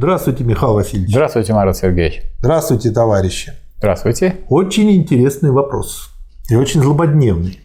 Здравствуйте, 0.00 0.44
Михаил 0.44 0.72
Васильевич. 0.72 1.10
Здравствуйте, 1.10 1.52
Марат 1.52 1.76
Сергеевич. 1.76 2.22
Здравствуйте, 2.38 2.90
товарищи. 2.90 3.52
Здравствуйте. 3.76 4.36
Очень 4.48 4.90
интересный 4.92 5.50
вопрос 5.50 6.08
и 6.48 6.56
очень 6.56 6.80
злободневный. 6.80 7.58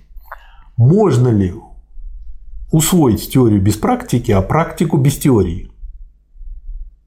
Можно 0.75 1.29
ли 1.29 1.53
усвоить 2.73 3.31
теорию 3.31 3.61
без 3.61 3.77
практики, 3.77 4.33
а 4.33 4.41
практику 4.41 4.97
без 4.97 5.17
теории? 5.17 5.71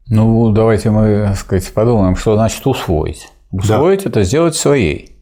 Ну, 0.07 0.51
давайте 0.51 0.89
мы, 0.89 1.27
так 1.27 1.37
сказать, 1.37 1.75
подумаем, 1.75 2.17
что 2.17 2.35
значит 2.35 2.67
усвоить. 2.67 3.29
Усвоить 3.51 4.05
да.– 4.05 4.09
это 4.09 4.23
сделать 4.23 4.57
своей. 4.57 5.19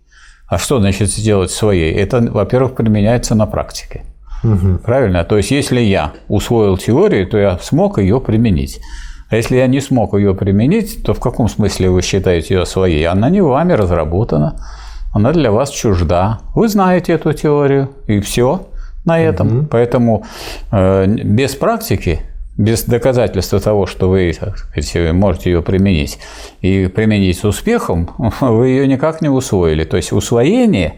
А 0.46 0.58
что 0.58 0.78
значит 0.78 1.10
сделать 1.10 1.50
своей? 1.50 1.92
Это, 1.92 2.20
во-первых, 2.20 2.76
применяется 2.76 3.34
на 3.34 3.46
практике. 3.46 4.04
Угу. 4.44 4.82
Правильно? 4.84 5.24
То 5.24 5.36
есть, 5.36 5.50
если 5.50 5.80
я 5.80 6.12
усвоил 6.28 6.78
теорию, 6.78 7.26
то 7.26 7.36
я 7.38 7.58
смог 7.58 7.98
ее 7.98 8.20
применить. 8.20 8.80
А 9.28 9.36
если 9.36 9.56
я 9.56 9.66
не 9.66 9.80
смог 9.80 10.14
ее 10.14 10.34
применить, 10.34 11.02
то 11.02 11.14
в 11.14 11.20
каком 11.20 11.48
смысле 11.48 11.90
вы 11.90 12.02
считаете 12.02 12.54
ее 12.54 12.66
своей? 12.66 13.04
Она 13.06 13.28
не 13.28 13.40
вами 13.40 13.72
разработана, 13.72 14.60
она 15.12 15.32
для 15.32 15.50
вас 15.50 15.70
чужда. 15.70 16.40
Вы 16.54 16.68
знаете 16.68 17.12
эту 17.12 17.32
теорию, 17.32 17.90
и 18.06 18.20
все 18.20 18.68
на 19.04 19.20
этом. 19.20 19.58
Угу. 19.58 19.66
Поэтому 19.70 20.24
э, 20.70 21.06
без 21.06 21.54
практики 21.54 22.20
без 22.56 22.84
доказательства 22.84 23.60
того, 23.60 23.86
что 23.86 24.08
вы 24.08 24.34
так 24.38 24.56
сказать, 24.56 25.12
можете 25.12 25.50
ее 25.50 25.62
применить, 25.62 26.18
и 26.62 26.86
применить 26.86 27.38
с 27.38 27.44
успехом, 27.44 28.10
вы 28.40 28.68
ее 28.68 28.86
никак 28.86 29.20
не 29.20 29.28
усвоили. 29.28 29.84
То 29.84 29.96
есть 29.96 30.12
усвоение, 30.12 30.94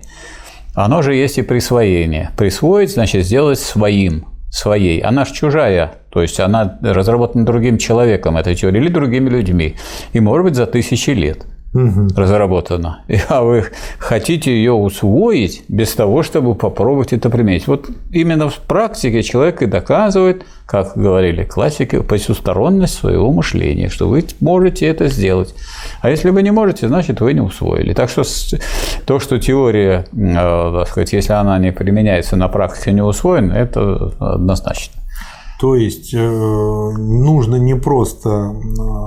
оно 0.75 1.03
же 1.03 1.15
есть 1.15 1.39
и 1.39 1.42
присвоение. 1.42 2.31
Присвоить, 2.37 2.92
значит, 2.92 3.27
сделать 3.27 3.59
своим, 3.59 4.27
своей. 4.51 5.01
Она 5.01 5.25
же 5.25 5.34
чужая, 5.34 5.93
то 6.11 6.23
есть 6.23 6.41
она 6.41 6.79
разработана 6.83 7.45
другим 7.45 7.79
человеком, 7.79 8.37
эта 8.37 8.55
теория, 8.55 8.80
или 8.80 8.89
другими 8.89 9.29
людьми. 9.29 9.77
И, 10.12 10.20
может 10.20 10.45
быть, 10.45 10.55
за 10.55 10.66
тысячи 10.66 11.11
лет 11.11 11.47
разработана, 11.74 13.00
а 13.28 13.42
вы 13.42 13.64
хотите 13.98 14.50
ее 14.50 14.72
усвоить 14.72 15.64
без 15.69 15.94
того, 15.94 16.22
чтобы 16.22 16.55
попробовать 16.55 17.12
это 17.12 17.28
применить. 17.28 17.66
Вот 17.66 17.91
именно 18.11 18.48
в 18.48 18.56
практике 18.56 19.22
человек 19.22 19.62
и 19.62 19.66
доказывает, 19.66 20.44
как 20.66 20.96
говорили 20.96 21.44
классики, 21.44 22.00
посусторонность 22.00 22.94
своего 22.94 23.33
мышления, 23.33 23.89
что 23.89 24.08
вы 24.08 24.24
можете 24.41 24.86
это 24.86 25.08
сделать. 25.08 25.55
А 26.00 26.11
если 26.11 26.30
вы 26.30 26.42
не 26.42 26.50
можете, 26.50 26.89
значит, 26.89 27.20
вы 27.20 27.34
не 27.34 27.41
усвоили. 27.41 27.92
Так 27.92 28.08
что 28.11 28.22
то, 29.06 29.19
что 29.19 29.39
теория, 29.39 30.06
э, 30.12 30.72
так 30.78 30.89
сказать, 30.89 31.12
если 31.12 31.33
она 31.34 31.58
не 31.58 31.72
применяется 31.72 32.36
на 32.36 32.48
практике, 32.48 32.92
не 32.92 33.02
усвоена, 33.02 33.52
это 33.52 34.12
однозначно. 34.19 34.94
То 35.59 35.75
есть 35.75 36.14
э, 36.14 36.19
нужно 36.19 37.56
не 37.56 37.75
просто 37.75 38.55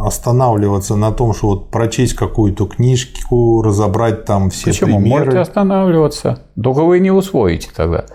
останавливаться 0.05 0.97
на 0.97 1.11
том, 1.11 1.33
что 1.33 1.47
вот 1.47 1.71
прочесть 1.71 2.13
какую-то 2.13 2.65
книжку, 2.65 3.61
разобрать 3.61 4.25
там 4.25 4.49
все 4.49 4.71
Почему? 4.71 4.99
примеры. 4.99 5.19
Можете 5.19 5.39
останавливаться, 5.39 6.39
только 6.61 6.83
вы 6.83 6.99
не 6.99 7.11
усвоите 7.11 7.69
тогда. 7.73 8.05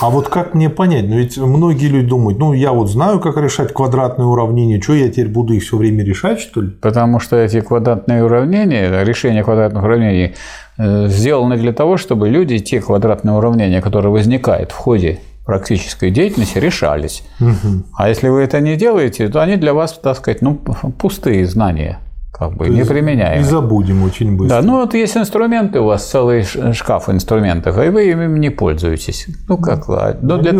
А 0.00 0.10
вот 0.10 0.28
как 0.28 0.54
мне 0.54 0.68
понять? 0.68 1.08
Ну 1.08 1.16
ведь 1.16 1.38
многие 1.38 1.86
люди 1.86 2.08
думают, 2.08 2.38
ну 2.38 2.52
я 2.52 2.72
вот 2.72 2.90
знаю, 2.90 3.20
как 3.20 3.36
решать 3.36 3.72
квадратные 3.72 4.26
уравнения, 4.26 4.80
что 4.80 4.94
я 4.94 5.08
теперь 5.08 5.28
буду 5.28 5.54
их 5.54 5.62
все 5.62 5.76
время 5.76 6.04
решать, 6.04 6.40
что 6.40 6.60
ли? 6.60 6.70
Потому 6.70 7.20
что 7.20 7.36
эти 7.36 7.60
квадратные 7.60 8.24
уравнения, 8.24 9.04
решение 9.04 9.44
квадратных 9.44 9.84
уравнений 9.84 10.34
э, 10.78 11.08
сделаны 11.08 11.56
для 11.56 11.72
того, 11.72 11.96
чтобы 11.96 12.28
люди 12.28 12.58
те 12.58 12.80
квадратные 12.80 13.36
уравнения, 13.36 13.80
которые 13.80 14.10
возникают 14.10 14.72
в 14.72 14.76
ходе 14.76 15.20
практической 15.44 16.10
деятельности 16.10 16.58
решались. 16.58 17.22
Угу. 17.40 17.84
А 17.96 18.08
если 18.08 18.28
вы 18.28 18.42
это 18.42 18.60
не 18.60 18.76
делаете, 18.76 19.28
то 19.28 19.42
они 19.42 19.56
для 19.56 19.74
вас, 19.74 19.92
так 19.92 20.16
сказать, 20.16 20.42
ну, 20.42 20.54
пустые 20.98 21.46
знания 21.46 22.00
как 22.36 22.56
бы 22.56 22.68
не 22.68 22.84
применяем. 22.84 23.40
И 23.40 23.44
забудем 23.44 24.02
очень 24.02 24.36
быстро. 24.36 24.60
Да, 24.60 24.66
ну 24.66 24.80
вот 24.80 24.94
есть 24.94 25.16
инструменты 25.16 25.78
у 25.78 25.84
вас, 25.84 26.04
целый 26.04 26.44
шкаф 26.72 27.08
инструментов, 27.08 27.78
и 27.78 27.88
вы 27.90 28.10
ими 28.10 28.38
не 28.38 28.50
пользуетесь. 28.50 29.28
Ну 29.48 29.56
как, 29.56 29.88
а, 29.88 30.18
ну, 30.20 30.38
для, 30.38 30.52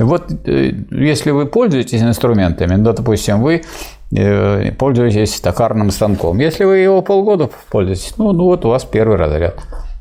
вот 0.00 0.32
э, 0.46 0.72
если 0.90 1.30
вы 1.30 1.46
пользуетесь 1.46 2.02
инструментами, 2.02 2.74
ну, 2.74 2.92
допустим, 2.92 3.42
вы 3.42 3.62
э, 4.10 4.72
пользуетесь 4.72 5.40
токарным 5.40 5.92
станком. 5.92 6.40
Если 6.40 6.64
вы 6.64 6.78
его 6.78 7.00
полгода 7.00 7.48
пользуетесь, 7.70 8.14
ну, 8.18 8.32
ну 8.32 8.44
вот 8.44 8.64
у 8.64 8.70
вас 8.70 8.84
первый 8.84 9.16
разряд 9.16 9.54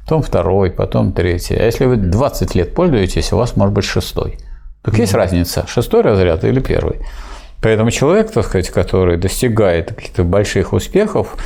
потом 0.03 0.21
второй, 0.21 0.71
потом 0.71 1.13
третий. 1.13 1.55
А 1.55 1.63
если 1.63 1.85
вы 1.85 1.95
20 1.97 2.55
лет 2.55 2.75
пользуетесь, 2.75 3.33
у 3.33 3.37
вас 3.37 3.55
может 3.55 3.73
быть 3.73 3.85
шестой. 3.85 4.37
Так 4.81 4.97
есть 4.97 5.13
разница, 5.13 5.65
шестой 5.67 6.01
разряд 6.01 6.43
или 6.43 6.59
первый. 6.59 6.99
Поэтому 7.61 7.91
человек, 7.91 8.31
так 8.31 8.45
сказать, 8.45 8.69
который 8.69 9.17
достигает 9.17 9.93
каких-то 9.93 10.25
больших 10.25 10.73
успехов, 10.73 11.37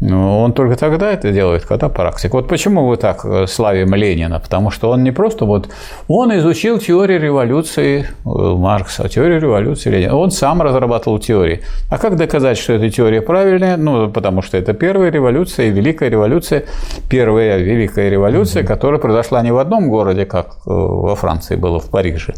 ну, 0.00 0.42
он 0.42 0.52
только 0.52 0.76
тогда 0.76 1.12
это 1.12 1.32
делает, 1.32 1.64
когда 1.64 1.88
практик. 1.88 2.32
Вот 2.32 2.46
почему 2.46 2.86
вы 2.86 2.96
так 2.96 3.24
э, 3.24 3.46
славим 3.48 3.94
Ленина? 3.94 4.38
Потому 4.38 4.70
что 4.70 4.90
он 4.90 5.02
не 5.02 5.10
просто 5.10 5.44
вот... 5.44 5.68
Он 6.06 6.36
изучил 6.38 6.78
теорию 6.78 7.20
революции 7.20 8.06
э, 8.24 8.28
Маркса, 8.28 9.08
теорию 9.08 9.40
революции 9.40 9.90
Ленина. 9.90 10.16
Он 10.16 10.30
сам 10.30 10.62
разрабатывал 10.62 11.18
теории. 11.18 11.62
А 11.90 11.98
как 11.98 12.16
доказать, 12.16 12.58
что 12.58 12.74
эта 12.74 12.90
теория 12.90 13.20
правильная? 13.22 13.76
Ну, 13.76 14.08
потому 14.08 14.40
что 14.40 14.56
это 14.56 14.72
первая 14.72 15.10
революция 15.10 15.66
и 15.66 15.70
великая 15.70 16.10
революция, 16.10 16.64
первая 17.10 17.58
великая 17.58 18.08
революция, 18.08 18.62
которая 18.62 19.00
произошла 19.00 19.42
не 19.42 19.50
в 19.50 19.58
одном 19.58 19.88
городе, 19.88 20.26
как 20.26 20.46
э, 20.46 20.70
во 20.70 21.16
Франции 21.16 21.56
было, 21.56 21.80
в 21.80 21.90
Париже, 21.90 22.34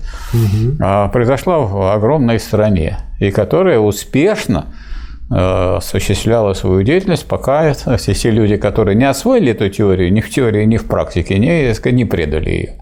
а 0.81 1.09
произошла 1.09 1.59
в 1.59 1.93
огромной 1.93 2.41
стране, 2.41 2.97
и 3.19 3.31
которая 3.31 3.81
успешно 3.81 4.67
осуществляла 5.31 6.55
свою 6.55 6.83
деятельность, 6.83 7.27
пока 7.27 7.73
все, 7.73 8.13
все 8.13 8.31
люди, 8.31 8.57
которые 8.57 8.97
не 8.97 9.05
освоили 9.05 9.53
эту 9.53 9.69
теорию, 9.69 10.13
ни 10.13 10.21
в 10.21 10.29
теории, 10.29 10.65
ни 10.65 10.77
в 10.77 10.87
практике, 10.87 11.39
не, 11.39 11.73
не 11.93 12.05
предали 12.05 12.51
ее. 12.51 12.81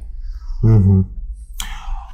Угу. 0.62 1.04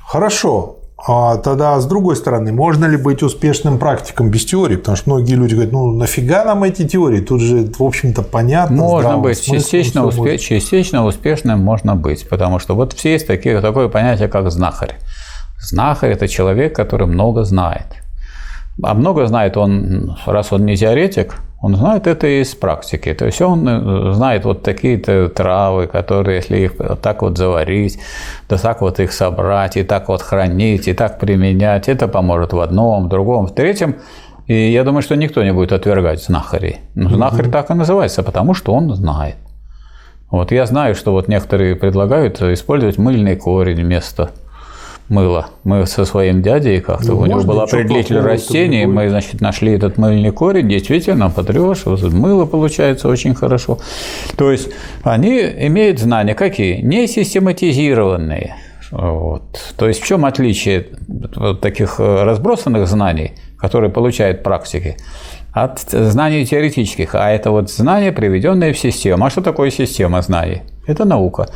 Хорошо. 0.06 0.78
А 1.06 1.36
тогда, 1.36 1.78
с 1.78 1.86
другой 1.86 2.16
стороны, 2.16 2.52
можно 2.52 2.86
ли 2.86 2.96
быть 2.96 3.22
успешным 3.22 3.78
практиком 3.78 4.30
без 4.30 4.44
теории? 4.46 4.76
Потому 4.76 4.96
что 4.96 5.10
многие 5.10 5.34
люди 5.34 5.52
говорят, 5.52 5.72
ну 5.72 5.92
нафига 5.92 6.44
нам 6.44 6.64
эти 6.64 6.88
теории? 6.88 7.20
Тут 7.20 7.42
же, 7.42 7.70
в 7.78 7.82
общем-то, 7.82 8.22
понятно. 8.22 8.76
Можно 8.76 9.18
быть. 9.18 9.42
частично, 9.42 10.06
успе... 10.06 10.38
частично 10.38 11.04
успешным 11.04 11.60
можно 11.60 11.94
быть. 11.94 12.26
Потому 12.28 12.58
что 12.58 12.74
вот 12.74 12.94
все 12.94 13.12
есть 13.12 13.26
такие, 13.26 13.60
такое 13.60 13.88
понятие, 13.88 14.28
как 14.28 14.50
знахарь. 14.50 14.96
Знахарь– 15.60 16.12
это 16.12 16.26
человек, 16.26 16.74
который 16.74 17.06
много 17.06 17.44
знает. 17.44 18.03
А 18.82 18.94
много 18.94 19.26
знает 19.26 19.56
он, 19.56 20.16
раз 20.26 20.52
он 20.52 20.64
не 20.64 20.76
теоретик, 20.76 21.36
он 21.62 21.76
знает 21.76 22.06
это 22.06 22.26
из 22.26 22.54
практики. 22.54 23.14
То 23.14 23.26
есть 23.26 23.40
он 23.40 23.66
э, 23.66 24.12
знает 24.12 24.44
вот 24.44 24.62
такие-то 24.62 25.28
травы, 25.28 25.86
которые, 25.86 26.36
если 26.36 26.58
их 26.58 26.72
так 27.00 27.22
вот 27.22 27.38
заварить, 27.38 27.98
да 28.48 28.58
так 28.58 28.80
вот 28.80 29.00
их 29.00 29.12
собрать, 29.12 29.76
и 29.76 29.82
так 29.82 30.08
вот 30.08 30.20
хранить, 30.20 30.88
и 30.88 30.92
так 30.92 31.18
применять, 31.18 31.88
это 31.88 32.08
поможет 32.08 32.52
в 32.52 32.60
одном, 32.60 33.06
в 33.06 33.08
другом, 33.08 33.46
в 33.46 33.54
третьем. 33.54 33.96
И 34.46 34.72
я 34.72 34.84
думаю, 34.84 35.02
что 35.02 35.16
никто 35.16 35.42
не 35.42 35.52
будет 35.52 35.72
отвергать 35.72 36.22
знахарей. 36.22 36.80
Но 36.94 37.08
знахарь 37.08 37.48
так 37.48 37.70
и 37.70 37.74
называется, 37.74 38.22
потому 38.22 38.52
что 38.52 38.74
он 38.74 38.94
знает. 38.94 39.36
Вот 40.30 40.52
я 40.52 40.66
знаю, 40.66 40.94
что 40.94 41.12
вот 41.12 41.28
некоторые 41.28 41.76
предлагают 41.76 42.42
использовать 42.42 42.98
мыльный 42.98 43.36
корень 43.36 43.80
вместо 43.82 44.32
мыло. 45.09 45.48
Мы 45.65 45.87
со 45.87 46.04
своим 46.04 46.42
дядей 46.42 46.81
как-то, 46.81 47.12
ну, 47.12 47.19
у 47.19 47.26
него 47.26 47.42
был 47.42 47.60
определитель 47.60 48.20
растений, 48.20 48.87
мы, 48.87 49.09
значит, 49.09 49.41
нашли 49.41 49.72
этот 49.72 49.98
мыльный 49.98 50.31
корень, 50.31 50.69
действительно, 50.69 51.31
потрешь, 51.31 51.84
мыло 51.84 52.47
получается 52.47 53.09
очень 53.09 53.34
хорошо. 53.34 53.78
То 54.37 54.50
есть 54.50 54.70
они 55.03 55.41
имеют 55.41 55.98
знания 55.98 56.34
какие? 56.34 56.81
Не 56.81 57.06
систематизированные. 57.06 58.56
Вот. 58.91 59.75
То 59.76 59.88
есть 59.88 60.00
в 60.00 60.06
чем 60.06 60.25
отличие 60.25 60.87
вот 61.37 61.60
таких 61.60 61.98
разбросанных 61.98 62.87
знаний, 62.87 63.32
которые 63.59 63.91
получают 63.91 64.43
практики, 64.43 64.97
от 65.52 65.81
знаний 65.81 66.44
теоретических, 66.44 67.14
а 67.14 67.31
это 67.31 67.50
вот 67.50 67.70
знания, 67.70 68.12
приведенные 68.12 68.73
в 68.73 68.78
систему. 68.78 69.25
А 69.25 69.31
что 69.31 69.40
такое 69.40 69.70
система 69.70 70.20
знаний? 70.23 70.62
Это 70.87 71.05
наука 71.05 71.49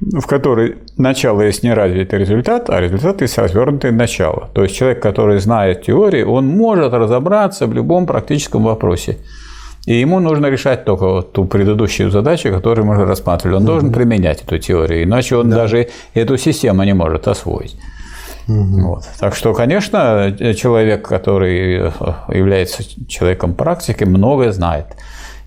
в 0.00 0.26
которой 0.26 0.76
начало 0.96 1.42
есть 1.42 1.62
неразвитый 1.62 2.18
результат, 2.18 2.68
а 2.70 2.80
результат 2.80 3.22
есть 3.22 3.38
развернутое 3.38 3.92
начало. 3.92 4.50
То 4.54 4.62
есть 4.62 4.76
человек, 4.76 5.02
который 5.02 5.38
знает 5.38 5.82
теории, 5.82 6.22
он 6.22 6.46
может 6.46 6.92
разобраться 6.92 7.66
в 7.66 7.72
любом 7.72 8.06
практическом 8.06 8.64
вопросе. 8.64 9.18
И 9.86 9.94
ему 9.94 10.18
нужно 10.18 10.46
решать 10.46 10.84
только 10.84 11.06
вот 11.06 11.32
ту 11.32 11.44
предыдущую 11.44 12.10
задачу, 12.10 12.50
которую 12.50 12.86
мы 12.86 12.94
уже 12.94 13.04
рассматривали. 13.06 13.56
Он 13.56 13.62
угу. 13.62 13.72
должен 13.72 13.92
применять 13.92 14.42
эту 14.42 14.58
теорию, 14.58 15.04
иначе 15.04 15.36
он 15.36 15.48
да. 15.48 15.56
даже 15.56 15.88
эту 16.12 16.36
систему 16.36 16.82
не 16.82 16.92
может 16.92 17.28
освоить. 17.28 17.76
Угу. 18.48 18.80
Вот. 18.80 19.04
Так 19.20 19.34
что, 19.34 19.54
конечно, 19.54 20.36
человек, 20.56 21.06
который 21.06 21.92
является 22.28 22.82
человеком 23.08 23.54
практики, 23.54 24.04
многое 24.04 24.52
знает. 24.52 24.86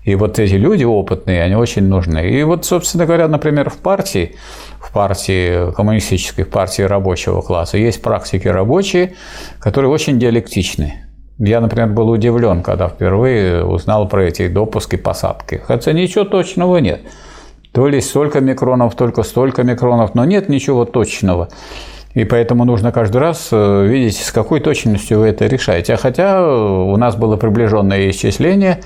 И 0.04 0.14
вот 0.14 0.38
эти 0.38 0.54
люди 0.54 0.84
опытные, 0.84 1.42
они 1.42 1.54
очень 1.54 1.84
нужны. 1.84 2.30
И 2.30 2.42
вот, 2.42 2.64
собственно 2.64 3.04
говоря, 3.04 3.28
например, 3.28 3.68
в 3.68 3.76
партии, 3.76 4.36
в 4.80 4.92
партии 4.92 5.72
коммунистической, 5.72 6.44
в 6.44 6.48
партии 6.48 6.82
рабочего 6.82 7.42
класса 7.42 7.76
есть 7.76 8.00
практики 8.00 8.48
рабочие, 8.48 9.14
которые 9.60 9.90
очень 9.90 10.18
диалектичны. 10.18 11.04
Я, 11.38 11.60
например, 11.60 11.88
был 11.88 12.10
удивлен, 12.10 12.62
когда 12.62 12.88
впервые 12.88 13.64
узнал 13.64 14.08
про 14.08 14.24
эти 14.24 14.48
допуски 14.48 14.96
посадки. 14.96 15.62
Хотя 15.66 15.92
ничего 15.92 16.24
точного 16.24 16.78
нет. 16.78 17.00
То 17.72 17.86
ли 17.86 18.00
столько 18.00 18.40
микронов, 18.40 18.94
только 18.94 19.22
столько 19.22 19.62
микронов, 19.62 20.14
но 20.14 20.24
нет 20.24 20.48
ничего 20.48 20.84
точного. 20.84 21.48
И 22.14 22.24
поэтому 22.24 22.64
нужно 22.64 22.90
каждый 22.90 23.18
раз 23.18 23.48
э, 23.52 23.86
видеть, 23.86 24.16
с 24.16 24.32
какой 24.32 24.60
точностью 24.60 25.20
вы 25.20 25.28
это 25.28 25.46
решаете. 25.46 25.94
А 25.94 25.96
хотя 25.96 26.44
у 26.44 26.96
нас 26.96 27.14
было 27.14 27.36
приближенное 27.36 28.10
исчисление, 28.10 28.80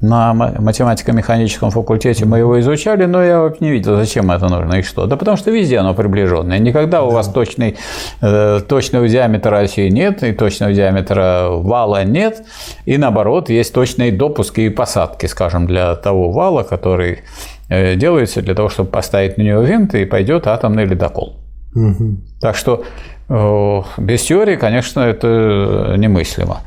на 0.00 0.34
математико-механическом 0.34 1.70
факультете 1.70 2.26
мы 2.26 2.38
его 2.38 2.60
изучали, 2.60 3.06
но 3.06 3.22
я 3.22 3.52
не 3.60 3.70
видел, 3.70 3.96
зачем 3.96 4.30
это 4.30 4.48
нужно 4.48 4.74
и 4.74 4.82
что. 4.82 5.06
Да 5.06 5.16
потому 5.16 5.36
что 5.36 5.50
везде 5.50 5.78
оно 5.78 5.94
приближенное. 5.94 6.58
Никогда 6.58 7.02
у 7.02 7.10
вас 7.10 7.28
точный, 7.28 7.76
э, 8.20 8.60
точного 8.68 9.08
диаметра 9.08 9.60
оси 9.60 9.88
нет, 9.88 10.22
и 10.22 10.32
точного 10.32 10.72
диаметра 10.72 11.48
вала 11.50 12.04
нет, 12.04 12.44
и 12.84 12.98
наоборот, 12.98 13.48
есть 13.48 13.72
точные 13.72 14.12
допуски 14.12 14.60
и 14.60 14.68
посадки, 14.68 15.26
скажем, 15.26 15.66
для 15.66 15.94
того 15.96 16.30
вала, 16.30 16.62
который 16.62 17.20
э, 17.68 17.94
делается 17.96 18.42
для 18.42 18.54
того, 18.54 18.68
чтобы 18.68 18.90
поставить 18.90 19.38
на 19.38 19.42
него 19.42 19.62
винт, 19.62 19.94
и 19.94 20.04
пойдет 20.04 20.46
атомный 20.46 20.84
ледокол. 20.84 21.36
Угу. 21.74 22.16
Так 22.40 22.56
что 22.56 22.84
э, 23.28 23.82
без 23.98 24.22
теории, 24.22 24.56
конечно, 24.56 25.00
это 25.00 25.94
немыслимо. 25.96 26.60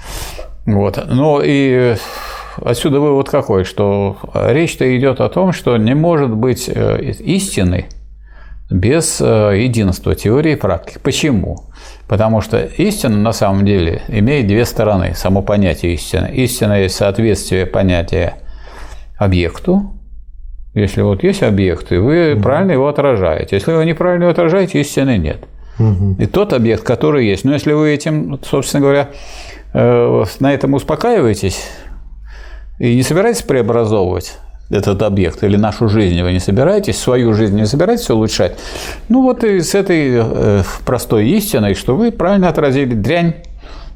Вот. 0.66 1.04
Но 1.08 1.42
и 1.44 1.96
отсюда 2.64 3.00
вывод 3.00 3.30
какой, 3.30 3.64
что 3.64 4.18
речь-то 4.34 4.98
идет 4.98 5.22
о 5.22 5.30
том, 5.30 5.52
что 5.52 5.76
не 5.78 5.96
может 5.96 6.30
быть 6.30 6.70
э, 6.70 7.14
истины 7.20 7.86
без 8.70 9.20
э, 9.20 9.54
единства 9.58 10.16
теории 10.16 10.54
и 10.54 10.56
практики. 10.56 11.00
Почему? 11.02 11.66
Потому 12.08 12.42
что 12.42 12.60
истина 12.60 13.18
на 13.18 13.34
самом 13.34 13.66
деле 13.66 14.02
имеет 14.08 14.48
две 14.48 14.66
стороны, 14.66 15.14
само 15.16 15.42
понятие 15.42 15.94
истины. 15.94 16.30
Истина 16.34 16.82
есть 16.82 16.96
соответствие 16.96 17.66
понятия 17.66 18.36
объекту. 19.18 19.94
Если 20.76 21.02
вот 21.02 21.24
есть 21.24 21.42
объект, 21.42 21.92
и 21.92 21.98
вы 21.98 22.34
угу. 22.34 22.44
правильно 22.44 22.74
его 22.74 22.88
отражаете. 22.88 23.56
Если 23.56 23.72
вы 23.72 23.86
неправильно 23.86 24.24
его 24.24 24.32
отражаете, 24.32 24.80
истины 24.82 25.18
нет. 25.18 25.40
Угу. 25.80 26.18
И 26.20 26.26
тот 26.28 26.54
объект, 26.54 26.84
который 26.84 27.28
есть. 27.28 27.44
Но 27.44 27.54
если 27.54 27.74
вы 27.74 27.92
этим, 27.92 28.40
собственно 28.44 28.82
говоря, 28.82 29.10
э, 29.74 30.24
на 30.40 30.54
этом 30.54 30.76
успокаиваетесь, 30.76 31.66
и 32.80 32.96
не 32.96 33.04
собираетесь 33.04 33.44
преобразовывать 33.44 34.38
этот 34.70 35.02
объект 35.02 35.44
или 35.44 35.58
нашу 35.58 35.90
жизнь 35.90 36.22
вы 36.22 36.32
не 36.32 36.40
собираетесь, 36.40 36.98
свою 37.00 37.34
жизнь 37.34 37.56
не 37.56 37.66
собираетесь 37.66 38.10
улучшать. 38.10 38.56
Ну 39.10 39.24
вот 39.24 39.44
и 39.44 39.62
с 39.62 39.76
этой 39.76 40.12
э, 40.14 40.64
простой 40.86 41.28
истиной, 41.30 41.74
что 41.74 41.96
вы 41.96 42.12
правильно 42.12 42.50
отразили 42.50 42.94
дрянь, 42.94 43.36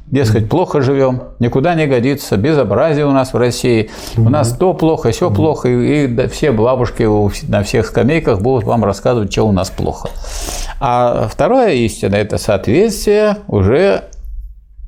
дескать, 0.06 0.48
плохо 0.48 0.80
живем, 0.80 1.22
никуда 1.38 1.74
не 1.74 1.86
годится, 1.86 2.36
безобразие 2.36 3.06
у 3.06 3.12
нас 3.12 3.32
в 3.32 3.36
России, 3.36 3.90
у 4.16 4.28
нас 4.28 4.52
то 4.52 4.74
плохо, 4.74 5.10
все 5.12 5.30
плохо, 5.30 5.68
и, 5.68 6.06
и 6.06 6.26
все 6.28 6.52
бабушки 6.52 7.06
на 7.48 7.62
всех 7.62 7.86
скамейках 7.86 8.40
будут 8.40 8.64
вам 8.64 8.84
рассказывать, 8.84 9.32
что 9.32 9.44
у 9.44 9.52
нас 9.52 9.70
плохо. 9.70 10.10
А 10.80 11.28
вторая 11.30 11.74
истина– 11.74 12.14
это 12.16 12.36
соответствие 12.36 13.38
уже 13.48 14.04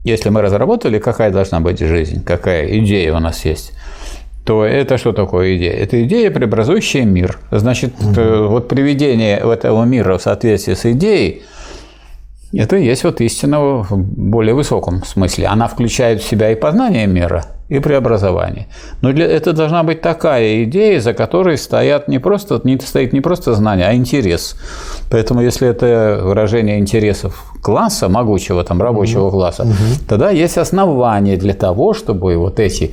если 0.07 0.29
мы 0.29 0.41
разработали, 0.41 1.01
какая 1.01 1.33
должна 1.33 1.59
быть 1.59 1.81
жизнь, 1.81 2.23
какая 2.25 2.79
идея 2.79 3.13
у 3.13 3.19
нас 3.19 3.45
есть, 3.45 3.73
то 4.45 4.65
это 4.65 4.99
что 4.99 5.13
такое 5.13 5.57
идея? 5.57 5.73
Это 5.73 6.05
идея, 6.05 6.31
преобразующая 6.31 7.05
мир. 7.05 7.41
Значит, 7.51 7.95
угу. 7.99 8.47
вот 8.49 8.69
приведение 8.69 9.37
этого 9.37 9.85
мира 9.85 10.17
в 10.17 10.23
соответствии 10.23 10.75
с 10.75 10.87
идеей, 10.87 11.43
это 12.53 12.77
есть 12.77 13.03
вот 13.03 13.21
истина 13.21 13.59
в 13.59 13.97
более 13.99 14.55
высоком 14.55 15.05
смысле. 15.05 15.49
Она 15.49 15.67
включает 15.67 16.23
в 16.23 16.29
себя 16.29 16.53
и 16.53 16.55
познание 16.55 17.09
мира, 17.09 17.45
и 17.69 17.79
преобразование. 17.81 18.67
Но 19.03 19.13
для, 19.13 19.27
это 19.27 19.53
должна 19.53 19.83
быть 19.83 20.01
такая 20.01 20.65
идея, 20.65 21.01
за 21.01 21.15
которой 21.15 21.59
стоят 21.59 22.09
не 22.09 22.19
просто, 22.19 22.61
не, 22.65 22.79
стоит 22.79 23.13
не 23.13 23.21
просто 23.21 23.55
знание, 23.55 23.87
а 23.87 23.95
интерес. 23.95 24.57
Поэтому 25.11 25.43
если 25.43 25.69
это 25.69 26.21
выражение 26.23 26.79
интересов 26.79 27.53
класса, 27.63 28.09
могучего 28.09 28.63
там 28.65 28.81
рабочего 28.81 29.27
угу. 29.27 29.39
класса, 29.39 29.63
угу. 29.63 29.73
тогда 30.09 30.31
есть 30.31 30.59
основания 30.59 31.37
для 31.37 31.55
того, 31.55 31.95
чтобы 31.95 32.37
вот 32.37 32.61
эти 32.61 32.93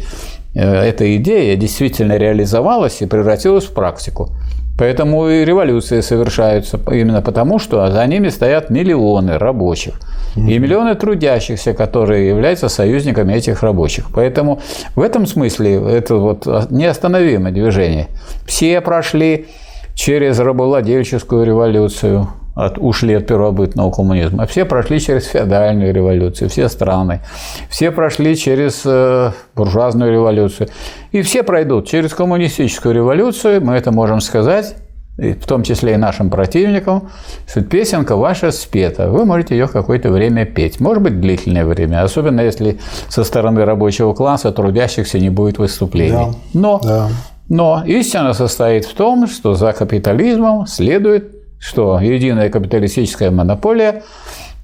Э, 0.56 0.82
эта 0.82 1.16
идея 1.18 1.56
действительно 1.56 2.18
реализовалась 2.18 3.02
и 3.02 3.06
превратилась 3.06 3.66
в 3.66 3.74
практику. 3.74 4.30
Поэтому 4.78 5.30
и 5.30 5.46
революции 5.46 6.02
совершаются 6.02 6.80
именно 6.92 7.22
потому, 7.22 7.60
что 7.60 7.90
за 7.92 8.06
ними 8.08 8.30
стоят 8.30 8.70
миллионы 8.70 9.38
рабочих 9.38 10.00
и 10.36 10.58
миллионы 10.58 10.96
трудящихся, 10.96 11.74
которые 11.74 12.28
являются 12.28 12.70
союзниками 12.70 13.34
этих 13.34 13.62
рабочих. 13.62 14.06
Поэтому 14.14 14.62
в 14.96 15.02
этом 15.02 15.28
смысле 15.28 15.76
это 15.76 16.16
вот 16.16 16.48
неостановимое 16.72 17.52
движение. 17.52 18.08
Все 18.48 18.82
прошли 18.82 19.46
через 19.94 20.40
рабовладельческую 20.40 21.46
революцию, 21.46 22.30
от, 22.56 22.78
ушли 22.78 23.16
от 23.16 23.28
первобытного 23.28 23.92
коммунизма. 23.92 24.46
Все 24.46 24.66
прошли 24.66 25.00
через 25.00 25.26
феодальную 25.26 25.94
революцию, 25.94 26.50
все 26.50 26.70
страны. 26.70 27.22
Все 27.70 27.92
прошли 27.92 28.36
через 28.36 28.82
э, 28.86 29.32
буржуазную 29.56 30.12
революцию. 30.12 30.70
И 31.12 31.22
все 31.22 31.44
пройдут 31.44 31.88
через 31.88 32.14
коммунистическую 32.14 32.94
революцию, 32.94 33.64
мы 33.64 33.74
это 33.74 33.92
можем 33.92 34.22
сказать, 34.22 34.76
в 35.18 35.46
том 35.46 35.62
числе 35.64 35.94
и 35.94 35.98
нашим 35.98 36.30
противникам, 36.30 37.10
что 37.48 37.62
песенка 37.62 38.16
ваша 38.16 38.52
спета. 38.52 39.10
Вы 39.10 39.26
можете 39.26 39.56
ее 39.56 39.68
какое-то 39.68 40.10
время 40.10 40.46
петь. 40.46 40.80
Может 40.80 41.04
быть, 41.04 41.22
длительное 41.22 41.66
время, 41.66 42.04
особенно 42.04 42.42
если 42.42 42.80
со 43.10 43.24
стороны 43.24 43.64
рабочего 43.64 44.14
класса 44.14 44.52
трудящихся 44.52 45.20
не 45.20 45.30
будет 45.30 45.60
выступлений. 45.60 46.12
Да. 46.12 46.32
Но, 46.54 46.80
да. 46.84 47.10
но 47.48 47.84
истина 47.86 48.34
состоит 48.34 48.86
в 48.86 48.96
том, 48.96 49.28
что 49.28 49.54
за 49.54 49.72
капитализмом 49.74 50.66
следует 50.66 51.33
что 51.64 51.98
единая 52.00 52.50
капиталистическая 52.50 53.32
монополия, 53.32 54.04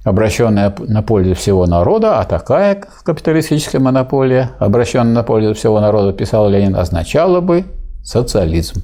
обращенная 0.04 0.74
на 0.78 1.02
пользу 1.02 1.34
всего 1.34 1.66
народа, 1.66 2.20
а 2.20 2.24
такая 2.24 2.82
капиталистическая 3.04 3.78
монополия, 3.78 4.50
обращенная 4.58 5.14
на 5.14 5.22
пользу 5.22 5.54
всего 5.54 5.80
народа, 5.80 6.12
писал 6.12 6.50
Ленин, 6.50 6.76
означала 6.76 7.40
бы 7.40 7.64
социализм. 8.04 8.82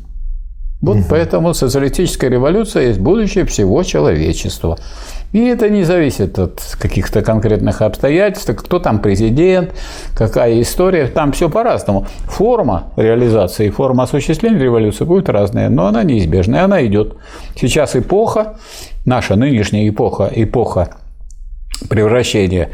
Вот 0.81 0.97
угу. 0.97 1.05
поэтому 1.11 1.53
социалистическая 1.53 2.31
революция 2.31 2.89
есть 2.89 3.01
будущее 3.01 3.45
всего 3.45 3.83
человечества. 3.83 4.79
И 5.37 5.49
это 5.49 5.69
не 5.69 5.85
зависит 5.85 6.39
от 6.39 6.63
каких-то 6.81 7.21
конкретных 7.21 7.83
обстоятельств, 7.83 8.51
кто 8.57 8.79
там 8.79 9.01
президент, 9.01 9.75
какая 10.15 10.63
история, 10.63 11.09
там 11.09 11.33
все 11.33 11.51
по-разному. 11.51 12.07
Форма 12.25 12.85
реализации, 12.97 13.69
форма 13.69 14.05
осуществления 14.05 14.59
революции 14.59 15.05
будет 15.05 15.29
разная, 15.29 15.69
но 15.69 15.89
она 15.89 16.05
неизбежная, 16.05 16.65
она 16.65 16.87
идет. 16.87 17.17
Сейчас 17.55 17.97
эпоха, 17.97 18.57
наша 19.05 19.37
нынешняя 19.37 19.87
эпоха, 19.87 20.31
эпоха 20.35 20.97
превращения 21.91 22.71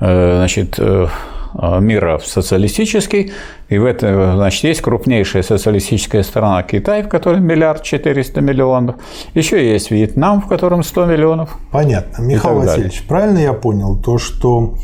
э, 0.00 0.36
значит, 0.38 0.76
э, 0.78 1.08
мира 1.54 2.18
в 2.18 2.26
социалистический, 2.26 3.32
и 3.68 3.78
в 3.78 3.84
этом, 3.84 4.36
значит, 4.36 4.64
есть 4.64 4.80
крупнейшая 4.80 5.42
социалистическая 5.42 6.22
страна 6.22 6.62
Китай, 6.62 7.02
в 7.02 7.08
которой 7.08 7.40
миллиард 7.40 7.82
четыреста 7.82 8.40
миллионов, 8.40 8.96
еще 9.34 9.72
есть 9.72 9.90
Вьетнам, 9.90 10.40
в 10.40 10.48
котором 10.48 10.82
100 10.82 11.06
миллионов. 11.06 11.58
Понятно. 11.70 12.22
Михаил 12.22 12.60
Васильевич, 12.60 13.02
правильно 13.06 13.38
я 13.38 13.52
понял 13.52 13.96
то, 13.96 14.18
что 14.18 14.74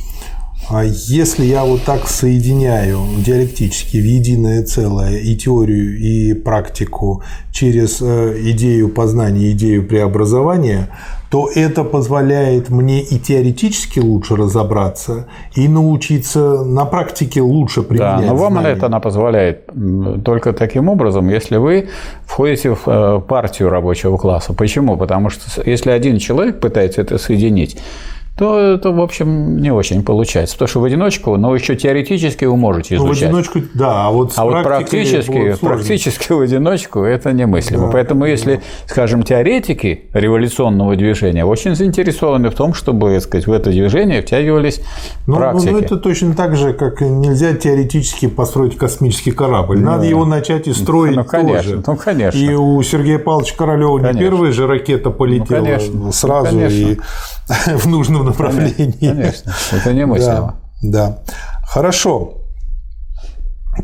а 0.71 0.83
если 0.83 1.44
я 1.44 1.64
вот 1.64 1.83
так 1.83 2.09
соединяю 2.09 2.99
диалектически 3.18 3.99
в 3.99 4.04
единое 4.04 4.62
целое 4.64 5.18
и 5.18 5.37
теорию, 5.37 5.99
и 5.99 6.33
практику 6.33 7.23
через 7.52 8.00
э, 8.00 8.35
идею 8.50 8.88
познания, 8.88 9.50
идею 9.50 9.87
преобразования, 9.87 10.88
то 11.35 11.50
это 11.53 11.83
позволяет 11.83 12.71
мне 12.71 13.00
и 13.00 13.19
теоретически 13.19 13.99
лучше 13.99 14.37
разобраться, 14.37 15.26
и 15.57 15.67
научиться 15.67 16.62
на 16.62 16.85
практике 16.85 17.41
лучше 17.41 17.83
применять 17.83 18.21
Да, 18.21 18.26
но 18.29 18.37
вам 18.37 18.53
знания. 18.53 18.69
это 18.69 18.87
она 18.87 19.00
позволяет 19.00 19.69
только 20.25 20.53
таким 20.53 20.88
образом, 20.88 21.29
если 21.29 21.57
вы 21.57 21.88
входите 22.25 22.76
в 22.76 22.83
э, 22.87 23.21
партию 23.26 23.69
рабочего 23.69 24.17
класса. 24.17 24.53
Почему? 24.53 24.97
Потому 24.97 25.29
что 25.29 25.69
если 25.69 25.91
один 25.91 26.19
человек 26.19 26.61
пытается 26.61 27.00
это 27.00 27.19
соединить, 27.19 27.79
то 28.37 28.59
это, 28.59 28.91
в 28.91 29.00
общем, 29.00 29.59
не 29.59 29.71
очень 29.71 30.03
получается. 30.03 30.57
Потому 30.57 30.69
что 30.69 30.81
в 30.81 30.85
одиночку, 30.85 31.37
но 31.37 31.55
еще 31.55 31.76
теоретически 31.76 32.45
вы 32.45 32.57
можете 32.57 32.97
изучать. 32.97 33.31
Ну, 33.31 33.37
в 33.37 33.41
одиночку, 33.41 33.61
да, 33.75 34.07
а 34.07 34.11
вот 34.11 34.33
а 34.37 34.45
вот 34.45 34.64
практически, 34.64 35.57
практически 35.61 36.33
в 36.33 36.41
одиночку 36.41 37.03
это 37.03 37.33
немыслимо. 37.33 37.87
Да. 37.87 37.93
Поэтому, 37.93 38.26
если, 38.26 38.61
скажем, 38.87 39.23
теоретики 39.23 40.07
революционного 40.12 40.97
движения 40.97 41.45
очень 41.45 41.76
заинтересованы 41.76 42.50
в 42.50 42.55
том, 42.55 42.75
чтобы, 42.75 43.14
так 43.14 43.23
сказать, 43.23 43.47
в 43.47 43.53
это 43.53 43.71
движение 43.71 44.21
втягивались 44.23 44.81
ну, 45.29 45.37
практики. 45.37 45.71
Ну, 45.71 45.79
это 45.79 45.97
точно 45.97 46.35
так 46.35 46.57
же, 46.57 46.73
как 46.73 47.03
нельзя 47.03 47.55
теоретически 47.55 48.26
построить 48.26 48.76
космический 48.76 49.31
корабль. 49.31 49.79
Надо 49.79 50.03
ну, 50.03 50.09
его 50.09 50.25
начать 50.25 50.67
и 50.67 50.73
строить 50.73 51.14
ну, 51.14 51.25
конечно, 51.25 51.62
тоже. 51.62 51.83
Ну, 51.87 51.97
конечно. 51.97 52.37
И 52.37 52.53
у 52.53 52.83
Сергея 52.83 53.21
Павловича 53.21 53.55
Королева 53.57 53.99
не 53.99 54.19
первая 54.19 54.50
же 54.50 54.67
ракета 54.67 55.11
полетела 55.11 55.61
ну, 55.61 55.64
конечно, 55.67 56.12
сразу 56.12 56.57
ну, 56.57 56.62
конечно. 56.62 56.76
и 56.76 56.99
в 57.66 57.86
нужном 57.86 58.26
направлении. 58.26 59.08
Конечно, 59.08 59.52
это 59.72 59.92
немыслимо. 59.92 60.56
Да, 60.82 61.06
да. 61.08 61.18
Хорошо. 61.66 62.38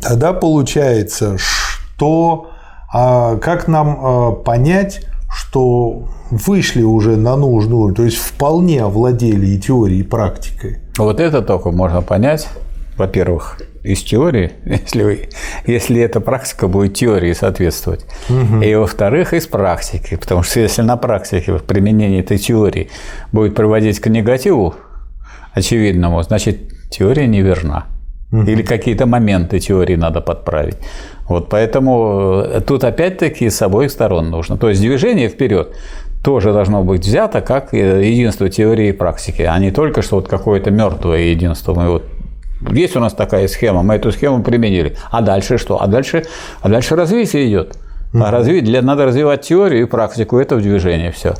Тогда 0.01 0.33
получается, 0.33 1.37
что 1.37 2.49
а, 2.93 3.37
как 3.37 3.67
нам 3.67 3.99
а, 3.99 4.31
понять, 4.31 5.05
что 5.33 6.09
вышли 6.29 6.81
уже 6.81 7.17
на 7.17 7.35
нужную, 7.35 7.93
то 7.93 8.03
есть 8.03 8.17
вполне 8.17 8.83
овладели 8.83 9.47
и 9.47 9.59
теорией, 9.59 9.99
и 9.99 10.03
практикой? 10.03 10.79
Вот 10.97 11.19
это 11.19 11.41
только 11.41 11.71
можно 11.71 12.01
понять, 12.01 12.47
во-первых, 12.97 13.59
из 13.83 14.03
теории, 14.03 14.51
если, 14.65 15.03
вы, 15.03 15.29
если 15.65 16.01
эта 16.01 16.19
практика 16.19 16.67
будет 16.67 16.93
теории 16.93 17.33
соответствовать. 17.33 18.05
Угу. 18.29 18.61
И 18.61 18.75
во-вторых, 18.75 19.33
из 19.33 19.47
практики. 19.47 20.15
Потому 20.15 20.43
что 20.43 20.59
если 20.59 20.81
на 20.81 20.97
практике 20.97 21.59
применение 21.59 22.21
этой 22.21 22.37
теории 22.37 22.89
будет 23.31 23.55
приводить 23.55 23.99
к 23.99 24.07
негативу 24.07 24.75
очевидному, 25.53 26.21
значит, 26.23 26.89
теория 26.89 27.27
неверна. 27.27 27.85
Угу. 28.31 28.43
Или 28.43 28.61
какие-то 28.61 29.05
моменты 29.05 29.59
теории 29.59 29.95
надо 29.95 30.21
подправить. 30.21 30.77
Вот 31.27 31.49
поэтому 31.49 32.43
э, 32.45 32.61
тут 32.61 32.83
опять-таки 32.83 33.49
с 33.49 33.61
обоих 33.61 33.91
сторон 33.91 34.29
нужно. 34.29 34.57
То 34.57 34.69
есть 34.69 34.81
движение 34.81 35.27
вперед 35.27 35.75
тоже 36.23 36.53
должно 36.53 36.83
быть 36.83 37.01
взято 37.01 37.41
как 37.41 37.73
э, 37.73 38.07
единство 38.07 38.49
теории 38.49 38.89
и 38.89 38.91
практики, 38.91 39.41
а 39.41 39.57
не 39.59 39.71
только 39.71 40.01
что 40.01 40.17
вот 40.17 40.27
какое-то 40.27 40.71
мертвое 40.71 41.31
единство. 41.31 41.73
Мы 41.73 41.89
вот 41.89 42.03
есть 42.69 42.95
у 42.95 42.99
нас 42.99 43.13
такая 43.13 43.47
схема, 43.47 43.83
мы 43.83 43.95
эту 43.95 44.11
схему 44.11 44.43
применили. 44.43 44.95
А 45.09 45.21
дальше 45.21 45.57
что? 45.57 45.81
А 45.81 45.87
дальше, 45.87 46.25
а 46.61 46.69
дальше 46.69 46.95
развитие 46.95 47.47
идет. 47.49 47.77
А 48.13 48.29
развить, 48.29 48.65
для, 48.65 48.81
надо 48.81 49.05
развивать 49.05 49.41
теорию 49.41 49.83
и 49.83 49.85
практику, 49.85 50.37
это 50.37 50.57
в 50.57 50.61
движении 50.61 51.11
все. 51.11 51.35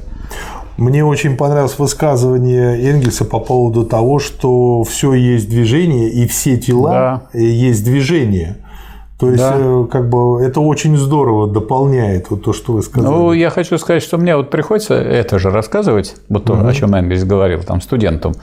Мне 0.78 1.04
очень 1.04 1.36
понравилось 1.36 1.78
высказывание 1.78 2.82
Энгельса 2.90 3.26
по 3.26 3.40
поводу 3.40 3.86
того, 3.86 4.20
что 4.20 4.84
все 4.84 5.14
есть 5.14 5.50
движение, 5.50 6.10
и 6.10 6.26
все 6.28 6.58
тела 6.58 7.24
да. 7.34 7.40
есть 7.40 7.84
движение. 7.84 8.58
То 9.20 9.30
есть, 9.30 9.44
да. 9.44 9.54
Э, 9.56 9.86
как 9.92 10.10
бы 10.10 10.42
это 10.42 10.62
очень 10.62 10.98
здорово 10.98 11.48
дополняет 11.48 12.32
вот 12.32 12.44
то, 12.44 12.54
что 12.54 12.74
вы 12.74 12.82
сказали. 12.82 13.14
Ну, 13.14 13.34
я 13.34 13.52
хочу 13.52 13.78
сказать, 13.78 14.02
что 14.02 14.18
мне 14.18 14.36
вот 14.36 14.50
приходится 14.50 14.96
это 14.96 15.38
же 15.38 15.52
рассказывать, 15.52 16.16
вот 16.28 16.46
то, 16.46 16.54
угу. 16.54 16.66
о 16.66 16.74
чем 16.74 16.96
Энгельс 16.96 17.24
говорил 17.24 17.62
там 17.62 17.82
студентам. 17.82 18.34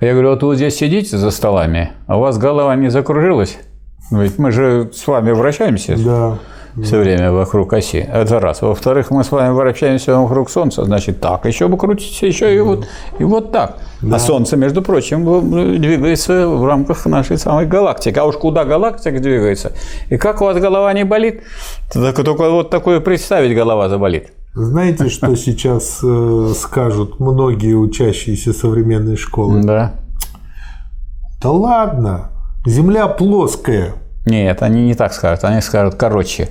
Я 0.00 0.12
говорю, 0.12 0.30
вот 0.30 0.42
вы 0.42 0.56
здесь 0.56 0.76
сидите 0.76 1.16
за 1.16 1.30
столами, 1.30 1.92
а 2.06 2.18
у 2.18 2.20
вас 2.20 2.38
голова 2.38 2.74
не 2.76 2.88
закружилась? 2.88 3.58
Ведь 4.10 4.38
мы 4.38 4.52
же 4.52 4.90
с 4.94 5.06
вами 5.06 5.32
вращаемся. 5.32 5.96
Да 5.96 6.38
все 6.82 6.98
время 6.98 7.32
вокруг 7.32 7.72
оси. 7.72 7.98
Это 7.98 8.40
раз. 8.40 8.62
Во-вторых, 8.62 9.10
мы 9.10 9.24
с 9.24 9.30
вами 9.30 9.52
вращаемся 9.52 10.16
вокруг 10.16 10.50
Солнца, 10.50 10.84
значит, 10.84 11.20
так 11.20 11.44
еще 11.44 11.68
бы 11.68 11.76
крутите, 11.76 12.26
еще 12.26 12.54
и 12.54 12.60
вот, 12.60 12.86
и 13.18 13.24
вот 13.24 13.52
так. 13.52 13.78
Да. 14.02 14.16
А 14.16 14.18
Солнце, 14.18 14.56
между 14.56 14.82
прочим, 14.82 15.24
двигается 15.80 16.48
в 16.48 16.64
рамках 16.64 17.04
нашей 17.06 17.38
самой 17.38 17.66
галактики. 17.66 18.18
А 18.18 18.24
уж 18.24 18.36
куда 18.36 18.64
галактика 18.64 19.18
двигается? 19.18 19.72
И 20.08 20.16
как 20.16 20.40
у 20.40 20.44
вас 20.44 20.58
голова 20.58 20.92
не 20.92 21.04
болит? 21.04 21.42
Только, 21.92 22.22
только 22.22 22.50
вот 22.50 22.70
такое 22.70 23.00
представить 23.00 23.56
голова 23.56 23.88
заболит. 23.88 24.32
Знаете, 24.54 25.08
что 25.08 25.34
сейчас 25.36 26.00
э, 26.02 26.52
скажут 26.56 27.20
многие 27.20 27.74
учащиеся 27.74 28.52
современной 28.52 29.16
школы? 29.16 29.62
Да. 29.62 29.94
Да 31.40 31.50
ладно, 31.50 32.30
Земля 32.66 33.06
плоская. 33.08 33.94
Нет, 34.26 34.62
они 34.62 34.84
не 34.84 34.94
так 34.94 35.14
скажут, 35.14 35.44
они 35.44 35.60
скажут 35.60 35.94
короче. 35.94 36.50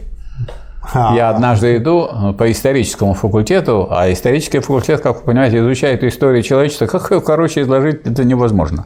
А. 0.94 1.14
Я 1.16 1.30
однажды 1.30 1.78
иду 1.78 2.34
по 2.38 2.52
историческому 2.52 3.14
факультету, 3.14 3.88
а 3.90 4.12
исторический 4.12 4.60
факультет, 4.60 5.02
как 5.02 5.18
вы 5.18 5.24
понимаете, 5.24 5.60
изучает 5.60 6.04
историю 6.04 6.44
человечества. 6.44 6.86
Как 6.88 7.12
ее 7.12 7.22
короче 7.22 7.62
изложить, 7.62 8.06
это 8.06 8.24
невозможно. 8.24 8.86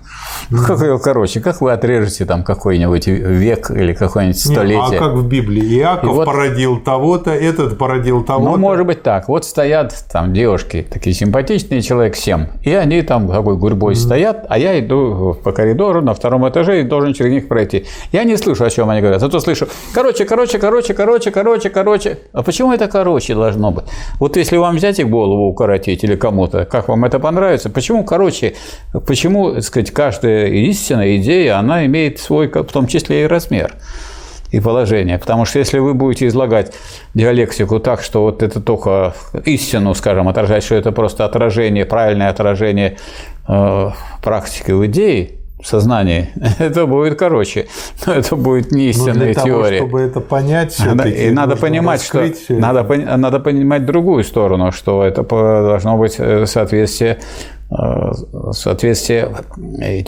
Как 0.67 0.81
ее 0.81 0.99
короче? 0.99 1.39
Как 1.39 1.61
вы 1.61 1.71
отрежете 1.71 2.25
там 2.25 2.43
какой-нибудь 2.43 3.07
век 3.07 3.71
или 3.71 3.93
какое-нибудь 3.93 4.39
столетие? 4.39 4.97
а 4.97 4.99
как 4.99 5.13
в 5.13 5.27
Библии? 5.27 5.79
Иаков 5.79 6.15
вот, 6.15 6.25
породил 6.25 6.79
того-то, 6.79 7.31
этот 7.31 7.77
породил 7.77 8.23
того-то. 8.23 8.51
Ну, 8.51 8.57
может 8.57 8.85
быть 8.85 9.03
так. 9.03 9.27
Вот 9.27 9.45
стоят 9.45 9.93
там 10.11 10.33
девушки, 10.33 10.85
такие 10.89 11.13
симпатичные, 11.13 11.81
человек 11.81 12.15
7, 12.15 12.47
и 12.63 12.73
они 12.73 13.01
там 13.01 13.27
такой 13.27 13.57
гурьбой 13.57 13.93
mm. 13.93 13.97
стоят, 13.97 14.45
а 14.49 14.57
я 14.57 14.79
иду 14.79 15.37
по 15.43 15.51
коридору 15.51 16.01
на 16.01 16.13
втором 16.13 16.47
этаже 16.49 16.81
и 16.81 16.83
должен 16.83 17.13
через 17.13 17.31
них 17.31 17.47
пройти. 17.47 17.85
Я 18.11 18.23
не 18.23 18.37
слышу, 18.37 18.63
о 18.63 18.69
чем 18.69 18.89
они 18.89 19.01
говорят, 19.01 19.21
зато 19.21 19.39
слышу, 19.39 19.67
короче, 19.93 20.25
короче, 20.25 20.57
короче, 20.57 20.93
короче, 20.93 21.31
короче, 21.31 21.69
короче, 21.69 21.90
короче. 21.91 22.17
А 22.31 22.41
почему 22.43 22.73
это 22.73 22.87
короче 22.87 23.35
должно 23.35 23.71
быть? 23.71 23.85
Вот 24.19 24.37
если 24.37 24.57
вам 24.57 24.75
взять 24.75 24.99
и 24.99 25.03
голову 25.03 25.47
укоротить 25.47 26.03
или 26.03 26.15
кому-то, 26.15 26.65
как 26.65 26.87
вам 26.87 27.05
это 27.05 27.19
понравится, 27.19 27.69
почему 27.69 28.03
короче? 28.03 28.53
Почему, 29.05 29.51
так 29.53 29.63
сказать, 29.63 29.91
каждая 29.91 30.47
истина, 30.47 31.17
идея, 31.17 31.57
она 31.57 31.85
имеет 31.85 32.19
свой, 32.19 32.47
в 32.47 32.71
том 32.71 32.87
числе 32.87 33.23
и 33.23 33.27
размер 33.27 33.73
и 34.51 34.59
положение. 34.59 35.17
Потому 35.17 35.45
что 35.45 35.59
если 35.59 35.79
вы 35.79 35.93
будете 35.93 36.27
излагать 36.27 36.73
диалектику 37.13 37.79
так, 37.79 38.01
что 38.01 38.21
вот 38.21 38.43
это 38.43 38.61
только 38.61 39.13
истину, 39.45 39.93
скажем, 39.93 40.27
отражать, 40.27 40.63
что 40.63 40.75
это 40.75 40.91
просто 40.91 41.25
отражение, 41.25 41.85
правильное 41.85 42.29
отражение 42.29 42.97
э, 43.47 43.89
практики 44.21 44.71
в 44.71 44.85
идее, 44.85 45.40
сознании, 45.67 46.29
это 46.59 46.85
будет 46.85 47.17
короче. 47.17 47.67
Но 48.05 48.13
это 48.13 48.35
будет 48.35 48.71
не 48.71 48.89
истинная 48.89 49.33
Но 49.35 49.43
теория. 49.45 49.77
Того, 49.79 49.89
чтобы 49.89 50.01
это 50.01 50.19
понять, 50.19 50.77
надо, 50.83 51.09
и 51.09 51.31
надо 51.31 51.55
понимать, 51.55 52.01
что 52.01 52.29
надо, 52.49 52.83
надо 53.17 53.39
понимать 53.39 53.85
другую 53.85 54.23
сторону, 54.23 54.71
что 54.71 55.03
это 55.03 55.23
должно 55.23 55.97
быть 55.97 56.15
э, 56.17 56.45
соответствие, 56.45 57.19
э, 57.69 58.11
соответствие 58.51 59.31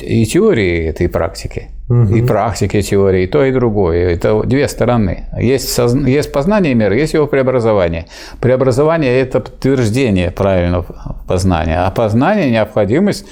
и 0.01 0.25
теории 0.25 0.87
этой 0.87 1.09
практики. 1.09 1.69
Угу. 1.89 2.15
И 2.15 2.21
практики 2.21 2.81
теории, 2.81 3.23
и 3.23 3.27
то, 3.27 3.43
и 3.43 3.51
другое. 3.51 4.09
Это 4.11 4.41
две 4.43 4.67
стороны. 4.69 5.25
Есть, 5.37 5.73
соз... 5.73 5.93
есть 5.93 6.31
познание 6.31 6.73
мира, 6.73 6.95
есть 6.95 7.13
его 7.13 7.27
преобразование. 7.27 8.05
Преобразование– 8.39 9.19
это 9.21 9.41
подтверждение 9.41 10.31
правильного 10.31 10.85
познания, 11.27 11.85
а 11.85 11.91
познание– 11.91 12.49
необходимость 12.51 13.25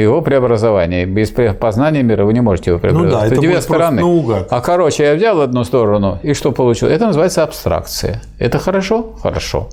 его 0.00 0.20
преобразование. 0.20 1.06
Без 1.06 1.30
познания 1.30 2.02
мира 2.02 2.24
вы 2.24 2.32
не 2.32 2.40
можете 2.40 2.70
его 2.70 2.80
преобразовать. 2.80 3.12
Ну 3.12 3.20
да, 3.20 3.26
это 3.26 3.40
две 3.40 3.60
стороны. 3.60 4.02
Наугад. 4.02 4.48
А 4.50 4.60
короче, 4.60 5.04
я 5.04 5.14
взял 5.14 5.40
одну 5.40 5.64
сторону, 5.64 6.18
и 6.22 6.34
что 6.34 6.52
получил? 6.52 6.88
Это 6.88 7.06
называется 7.06 7.42
абстракция. 7.42 8.22
Это 8.38 8.58
хорошо? 8.58 9.14
Хорошо. 9.22 9.68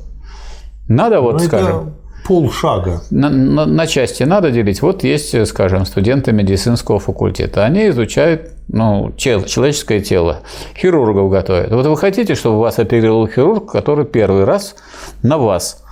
Надо 0.87 1.21
вот, 1.21 1.33
Но 1.33 1.39
ну, 1.39 1.45
скажем... 1.45 1.93
полшага. 2.25 3.01
На, 3.11 3.29
на, 3.29 3.65
на 3.65 3.87
части 3.87 4.23
надо 4.23 4.51
делить. 4.51 4.81
Вот 4.81 5.03
есть, 5.03 5.47
скажем, 5.47 5.85
студенты 5.85 6.31
медицинского 6.31 6.99
факультета. 6.99 7.65
Они 7.65 7.89
изучают 7.89 8.49
ну, 8.67 9.11
тело, 9.17 9.43
человеческое 9.43 10.01
тело. 10.01 10.39
Хирургов 10.75 11.29
готовят. 11.29 11.71
Вот 11.71 11.85
вы 11.85 11.97
хотите, 11.97 12.35
чтобы 12.35 12.59
вас 12.59 12.79
оперировал 12.79 13.27
хирург, 13.27 13.71
который 13.71 14.05
первый 14.05 14.45
раз 14.45 14.75
на 15.21 15.37
вас 15.37 15.83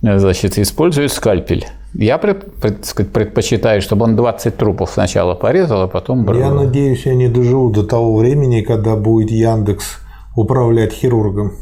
значит, 0.00 0.58
использует 0.58 1.12
скальпель. 1.12 1.66
Я 1.94 2.18
пред, 2.18 2.54
пред, 2.60 2.84
сказать, 2.84 3.12
предпочитаю, 3.12 3.82
чтобы 3.82 4.04
он 4.04 4.16
20 4.16 4.56
трупов 4.56 4.90
сначала 4.90 5.34
порезал, 5.34 5.82
а 5.82 5.88
потом 5.88 6.24
брал. 6.24 6.38
Я 6.38 6.50
надеюсь, 6.50 7.04
я 7.06 7.14
не 7.14 7.28
доживу 7.28 7.70
до 7.70 7.82
того 7.84 8.16
времени, 8.16 8.60
когда 8.60 8.96
будет 8.96 9.30
Яндекс 9.30 9.98
управлять 10.36 10.92
хирургом. 10.92 11.52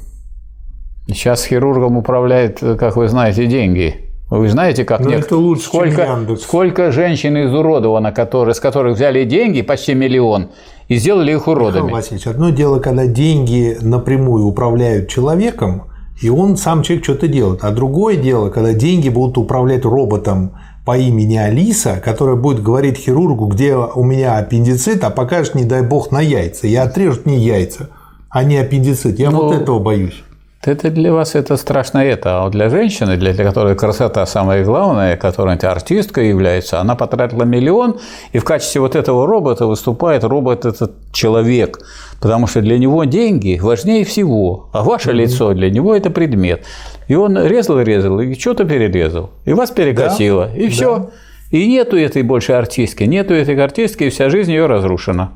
Сейчас 1.07 1.47
хирургом 1.47 1.97
управляет, 1.97 2.61
как 2.61 2.97
вы 2.97 3.09
знаете, 3.09 3.47
деньги. 3.47 4.09
Вы 4.31 4.51
знаете, 4.51 4.85
как 4.85 5.01
Но 5.01 5.11
это 5.11 5.39
лучше, 5.39 5.63
сколько, 5.65 6.05
чем 6.05 6.19
Яндекс. 6.19 6.43
сколько 6.43 6.93
женщин 6.93 7.47
изуродовано, 7.47 8.13
которые, 8.13 8.55
с 8.55 8.61
которых 8.61 8.97
взяли 8.97 9.25
деньги, 9.25 9.63
почти 9.63 9.95
миллион, 9.95 10.51
и 10.89 10.97
сделали 10.97 11.33
их 11.33 11.49
уродами. 11.49 11.85
Михаил 11.85 11.97
Васильевич, 11.97 12.27
одно 12.27 12.51
дело, 12.51 12.79
когда 12.79 13.07
деньги 13.07 13.79
напрямую 13.81 14.45
управляют 14.45 15.09
человеком, 15.09 15.85
и 16.21 16.29
он 16.29 16.57
сам 16.57 16.83
человек 16.83 17.05
что-то 17.05 17.29
делает. 17.29 17.63
А 17.63 17.71
другое 17.71 18.17
дело, 18.17 18.51
когда 18.51 18.73
деньги 18.73 19.09
будут 19.09 19.39
управлять 19.39 19.85
роботом 19.85 20.53
по 20.85 20.97
имени 20.97 21.37
Алиса, 21.37 22.01
которая 22.03 22.37
будет 22.37 22.63
говорить 22.63 22.97
хирургу, 22.97 23.47
где 23.47 23.77
у 23.77 24.03
меня 24.03 24.39
аппендицит, 24.39 25.05
а 25.05 25.11
покажет, 25.11 25.55
не 25.55 25.65
дай 25.65 25.83
бог, 25.83 26.11
на 26.11 26.21
яйца. 26.21 26.67
И 26.67 26.75
отрежут 26.75 27.27
мне 27.27 27.39
яйца, 27.39 27.91
а 28.31 28.43
не 28.43 28.57
аппендицит. 28.57 29.19
Я 29.19 29.31
ну, 29.31 29.43
вот 29.43 29.55
этого 29.55 29.79
боюсь. 29.79 30.25
Это 30.69 30.91
для 30.91 31.15
вас 31.15 31.35
это 31.35 31.57
страшно 31.57 31.99
это, 31.99 32.39
а 32.39 32.45
вот 32.45 32.53
для 32.53 32.69
женщины, 32.69 33.17
для, 33.17 33.33
для 33.33 33.45
которой 33.45 33.75
красота 33.75 34.27
самое 34.27 34.65
главное, 34.65 35.17
которая 35.17 35.59
артисткой 35.59 36.29
является, 36.29 36.79
она 36.79 36.95
потратила 36.95 37.45
миллион, 37.45 37.99
и 38.33 38.39
в 38.39 38.45
качестве 38.45 38.83
вот 38.83 38.95
этого 38.95 39.27
робота 39.27 39.65
выступает 39.65 40.25
робот 40.25 40.67
этот 40.67 40.93
человек, 41.11 41.79
потому 42.21 42.47
что 42.47 42.61
для 42.61 42.79
него 42.79 43.05
деньги 43.05 43.59
важнее 43.59 44.05
всего, 44.05 44.69
а 44.75 44.83
ваше 44.83 45.11
mm-hmm. 45.11 45.15
лицо 45.15 45.55
для 45.55 45.71
него 45.71 45.95
это 45.95 46.11
предмет. 46.11 46.65
И 47.09 47.15
он 47.15 47.43
резал, 47.43 47.81
резал, 47.81 48.21
и 48.21 48.39
что-то 48.39 48.67
перерезал, 48.67 49.31
и 49.47 49.55
вас 49.55 49.71
перекосило, 49.71 50.49
да? 50.49 50.55
и 50.55 50.69
все. 50.69 50.99
Да. 50.99 51.11
И 51.51 51.67
нету 51.67 51.97
этой 51.97 52.23
больше 52.23 52.53
артистки, 52.53 53.05
нету 53.05 53.33
этой 53.33 53.57
артистки, 53.57 54.05
и 54.05 54.11
вся 54.11 54.29
жизнь 54.29 54.51
ее 54.51 54.67
разрушена. 54.67 55.33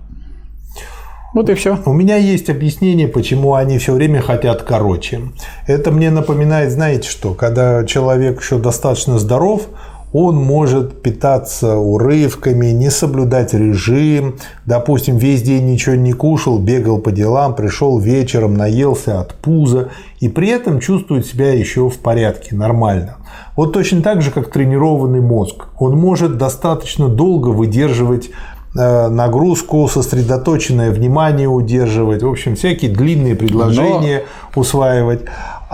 Вот 1.34 1.48
и 1.48 1.54
все. 1.54 1.78
У 1.86 1.92
меня 1.94 2.16
есть 2.16 2.50
объяснение, 2.50 3.08
почему 3.08 3.54
они 3.54 3.78
все 3.78 3.94
время 3.94 4.20
хотят 4.20 4.62
короче. 4.62 5.20
Это 5.66 5.90
мне 5.90 6.10
напоминает, 6.10 6.72
знаете 6.72 7.08
что, 7.08 7.32
когда 7.32 7.84
человек 7.84 8.40
еще 8.40 8.58
достаточно 8.58 9.18
здоров, 9.18 9.68
он 10.12 10.36
может 10.36 11.00
питаться 11.00 11.76
урывками, 11.76 12.66
не 12.66 12.90
соблюдать 12.90 13.54
режим, 13.54 14.36
допустим, 14.66 15.16
весь 15.16 15.42
день 15.42 15.70
ничего 15.70 15.94
не 15.94 16.12
кушал, 16.12 16.58
бегал 16.58 16.98
по 16.98 17.10
делам, 17.12 17.54
пришел 17.54 17.98
вечером, 17.98 18.54
наелся 18.54 19.20
от 19.20 19.34
пуза 19.34 19.88
и 20.20 20.28
при 20.28 20.48
этом 20.48 20.80
чувствует 20.80 21.24
себя 21.24 21.54
еще 21.54 21.88
в 21.88 21.98
порядке, 21.98 22.54
нормально. 22.54 23.16
Вот 23.56 23.72
точно 23.72 24.02
так 24.02 24.20
же, 24.20 24.30
как 24.30 24.50
тренированный 24.50 25.22
мозг. 25.22 25.68
Он 25.78 25.96
может 25.96 26.36
достаточно 26.36 27.08
долго 27.08 27.48
выдерживать 27.48 28.30
нагрузку, 28.74 29.86
сосредоточенное 29.88 30.90
внимание 30.90 31.48
удерживать, 31.48 32.22
в 32.22 32.28
общем, 32.28 32.56
всякие 32.56 32.90
длинные 32.90 33.34
предложения 33.34 34.24
Но... 34.54 34.60
усваивать. 34.60 35.22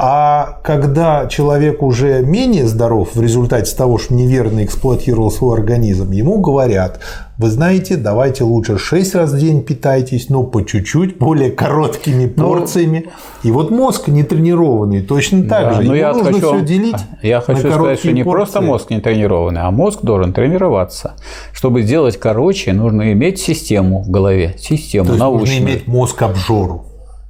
А 0.01 0.61
когда 0.63 1.27
человек 1.27 1.83
уже 1.83 2.23
менее 2.23 2.69
здоров 2.69 3.11
в 3.15 3.21
результате 3.21 3.75
того, 3.77 3.99
что 3.99 4.15
неверно 4.15 4.65
эксплуатировал 4.65 5.31
свой 5.31 5.59
организм, 5.59 6.13
ему 6.13 6.39
говорят, 6.39 7.01
вы 7.39 7.51
знаете, 7.51 7.97
давайте 7.97 8.43
лучше 8.43 8.79
6 8.79 9.15
раз 9.15 9.33
в 9.33 9.39
день 9.39 9.63
питайтесь, 9.63 10.29
но 10.29 10.43
по 10.43 10.63
чуть-чуть, 10.63 11.19
более 11.19 11.53
короткими 11.53 12.25
ну, 12.25 12.43
порциями. 12.43 13.05
Ну, 13.07 13.49
и 13.49 13.53
вот 13.53 13.71
мозг 13.71 14.09
не 14.09 14.25
тренированный 14.25 15.03
точно 15.03 15.49
так 15.49 15.69
да, 15.69 15.73
же. 15.75 15.83
Но 15.83 15.95
я 15.95 16.13
нужно 16.13 16.33
хочу, 16.33 16.49
все 16.49 16.61
делить. 16.63 16.97
Я 17.23 17.41
хочу 17.41 17.61
сказать, 17.61 18.01
что 18.01 18.11
не 18.11 18.25
порции. 18.25 18.37
просто 18.37 18.61
мозг 18.61 18.91
не 18.91 19.01
тренированный, 19.01 19.61
а 19.61 19.71
мозг 19.71 20.01
должен 20.03 20.33
тренироваться. 20.33 21.15
Чтобы 21.53 21.83
сделать 21.83 22.19
короче, 22.19 22.73
нужно 22.73 23.13
иметь 23.13 23.39
систему 23.39 24.03
в 24.03 24.11
голове, 24.11 24.57
систему 24.59 25.07
То 25.07 25.13
есть 25.13 25.21
научную. 25.21 25.61
Нужно 25.61 25.73
иметь 25.75 25.87
мозг 25.87 26.21
обжору. 26.21 26.87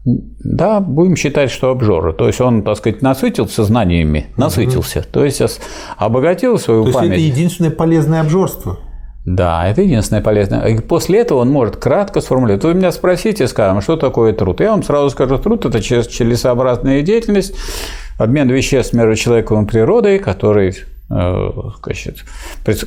Да, 0.06 0.80
будем 0.80 1.16
считать, 1.16 1.50
что 1.50 1.70
обжора. 1.70 2.14
То 2.14 2.28
есть 2.28 2.40
он, 2.40 2.62
так 2.62 2.78
сказать, 2.78 3.02
насытился 3.02 3.62
знаниями, 3.62 4.28
насытился. 4.38 5.00
Угу. 5.00 5.08
То 5.12 5.24
есть 5.26 5.60
обогатил 5.98 6.58
свою 6.58 6.86
То 6.86 6.92
память. 6.92 7.10
То 7.10 7.14
есть 7.14 7.28
это 7.28 7.36
единственное 7.36 7.70
полезное 7.70 8.22
обжорство. 8.22 8.78
Да, 9.24 9.68
это 9.68 9.82
единственное 9.82 10.22
полезное. 10.22 10.64
И 10.66 10.78
после 10.80 11.20
этого 11.20 11.40
он 11.40 11.50
может 11.50 11.76
кратко 11.76 12.20
сформулировать. 12.20 12.64
Вы 12.64 12.74
меня 12.74 12.92
спросите, 12.92 13.46
скажем, 13.46 13.82
что 13.82 13.96
такое 13.96 14.32
труд. 14.32 14.60
Я 14.60 14.70
вам 14.70 14.82
сразу 14.82 15.10
скажу, 15.10 15.38
труд– 15.38 15.64
это 15.66 15.80
целесообразная 15.80 17.02
деятельность, 17.02 17.54
обмен 18.18 18.48
веществ 18.48 18.94
между 18.94 19.16
человеком 19.16 19.64
и 19.64 19.68
природой, 19.68 20.18
который 20.18 20.74
значит, 21.08 22.24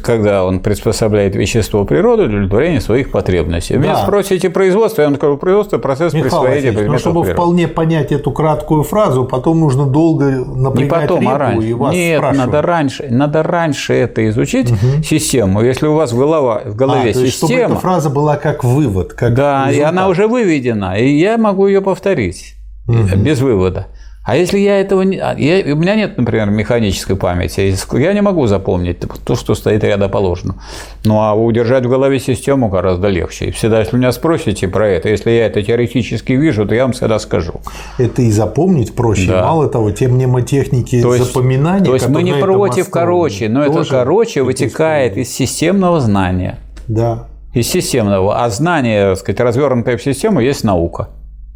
когда 0.03 0.45
он 0.45 0.59
приспособляет 0.59 1.35
вещество 1.35 1.85
природы 1.85 2.27
для 2.27 2.37
удовлетворения 2.37 2.79
своих 2.79 3.11
потребностей. 3.11 3.77
Вы 3.77 3.83
да. 3.83 3.93
меня 3.93 4.03
спросите 4.03 4.51
производство, 4.51 5.01
я 5.01 5.07
вам 5.07 5.17
скажу, 5.17 5.37
производство– 5.37 5.77
процесс 5.79 6.13
Михаил 6.13 6.29
присвоения 6.29 6.71
предметов 6.71 6.91
но 6.91 6.97
чтобы 6.99 7.21
природы. 7.21 7.33
вполне 7.33 7.67
понять 7.67 8.11
эту 8.11 8.31
краткую 8.31 8.83
фразу, 8.83 9.25
потом 9.25 9.59
нужно 9.59 9.87
долго 9.87 10.45
напрягать 10.45 11.01
Не 11.01 11.07
потом, 11.07 11.27
а 11.29 11.37
раньше. 11.37 11.67
и 11.67 11.73
вас 11.73 11.95
Нет, 11.95 12.21
надо 12.21 12.61
раньше, 12.61 13.07
надо 13.09 13.41
раньше 13.41 13.93
это 13.93 14.29
изучить, 14.29 14.71
угу. 14.71 15.03
систему. 15.03 15.63
Если 15.63 15.87
у 15.87 15.95
вас 15.95 16.13
голова, 16.13 16.61
в 16.65 16.75
голове 16.75 17.09
а, 17.09 17.13
то 17.13 17.19
есть, 17.19 17.39
система… 17.39 17.59
чтобы 17.59 17.73
эта 17.73 17.81
фраза 17.81 18.09
была 18.11 18.37
как 18.37 18.63
вывод, 18.63 19.13
как 19.13 19.33
Да, 19.33 19.67
результат. 19.67 19.79
и 19.79 19.81
она 19.89 20.07
уже 20.07 20.27
выведена, 20.27 20.95
и 20.99 21.09
я 21.17 21.39
могу 21.39 21.65
ее 21.65 21.81
повторить 21.81 22.55
угу. 22.87 23.17
без 23.17 23.39
вывода. 23.41 23.87
А 24.23 24.35
если 24.35 24.59
я 24.59 24.79
этого 24.79 25.01
не... 25.01 25.17
А, 25.17 25.35
я, 25.35 25.73
у 25.73 25.77
меня 25.77 25.95
нет, 25.95 26.15
например, 26.15 26.51
механической 26.51 27.15
памяти, 27.15 27.75
я 27.97 28.13
не 28.13 28.21
могу 28.21 28.45
запомнить 28.45 28.99
то, 28.99 29.35
что 29.35 29.55
стоит 29.55 29.83
рядоположно. 29.83 30.61
Ну, 31.03 31.21
а 31.21 31.33
удержать 31.33 31.85
в 31.87 31.89
голове 31.89 32.19
систему 32.19 32.69
гораздо 32.69 33.07
легче. 33.07 33.45
И 33.45 33.51
всегда, 33.51 33.79
если 33.79 33.97
меня 33.97 34.11
спросите 34.11 34.67
про 34.67 34.87
это, 34.87 35.09
если 35.09 35.31
я 35.31 35.47
это 35.47 35.63
теоретически 35.63 36.33
вижу, 36.33 36.67
то 36.67 36.75
я 36.75 36.83
вам 36.83 36.91
всегда 36.91 37.17
скажу. 37.17 37.61
Это 37.97 38.21
и 38.21 38.29
запомнить 38.29 38.93
проще. 38.93 39.27
Да. 39.27 39.41
Мало 39.41 39.67
того, 39.67 39.89
те 39.89 40.07
мнемотехники 40.07 41.01
то 41.01 41.15
есть, 41.15 41.25
запоминания, 41.25 41.85
То 41.85 41.95
есть 41.95 42.07
мы 42.07 42.21
не 42.21 42.33
против 42.33 42.91
короче, 42.91 43.49
но 43.49 43.65
это 43.65 43.83
короче 43.85 44.43
вытекает 44.43 45.17
из 45.17 45.33
системного 45.33 45.99
знания. 45.99 46.59
Да. 46.87 47.27
Из 47.55 47.67
системного. 47.67 48.43
А 48.43 48.49
знание, 48.51 49.09
так 49.09 49.17
сказать, 49.17 49.39
развернутое 49.39 49.97
в 49.97 50.03
систему, 50.03 50.41
есть 50.41 50.63
наука. 50.63 51.09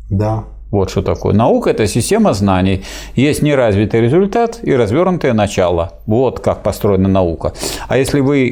Да. 0.09 0.45
Вот 0.71 0.89
что 0.89 1.01
такое. 1.01 1.33
Наука– 1.33 1.69
это 1.71 1.87
система 1.87 2.33
знаний. 2.33 2.83
Есть 3.15 3.41
неразвитый 3.41 4.01
результат 4.01 4.59
и 4.63 4.75
развернутое 4.75 5.33
начало. 5.33 5.93
Вот 6.05 6.39
как 6.39 6.63
построена 6.63 7.07
наука. 7.07 7.53
А 7.87 7.97
если 7.97 8.19
вы 8.19 8.51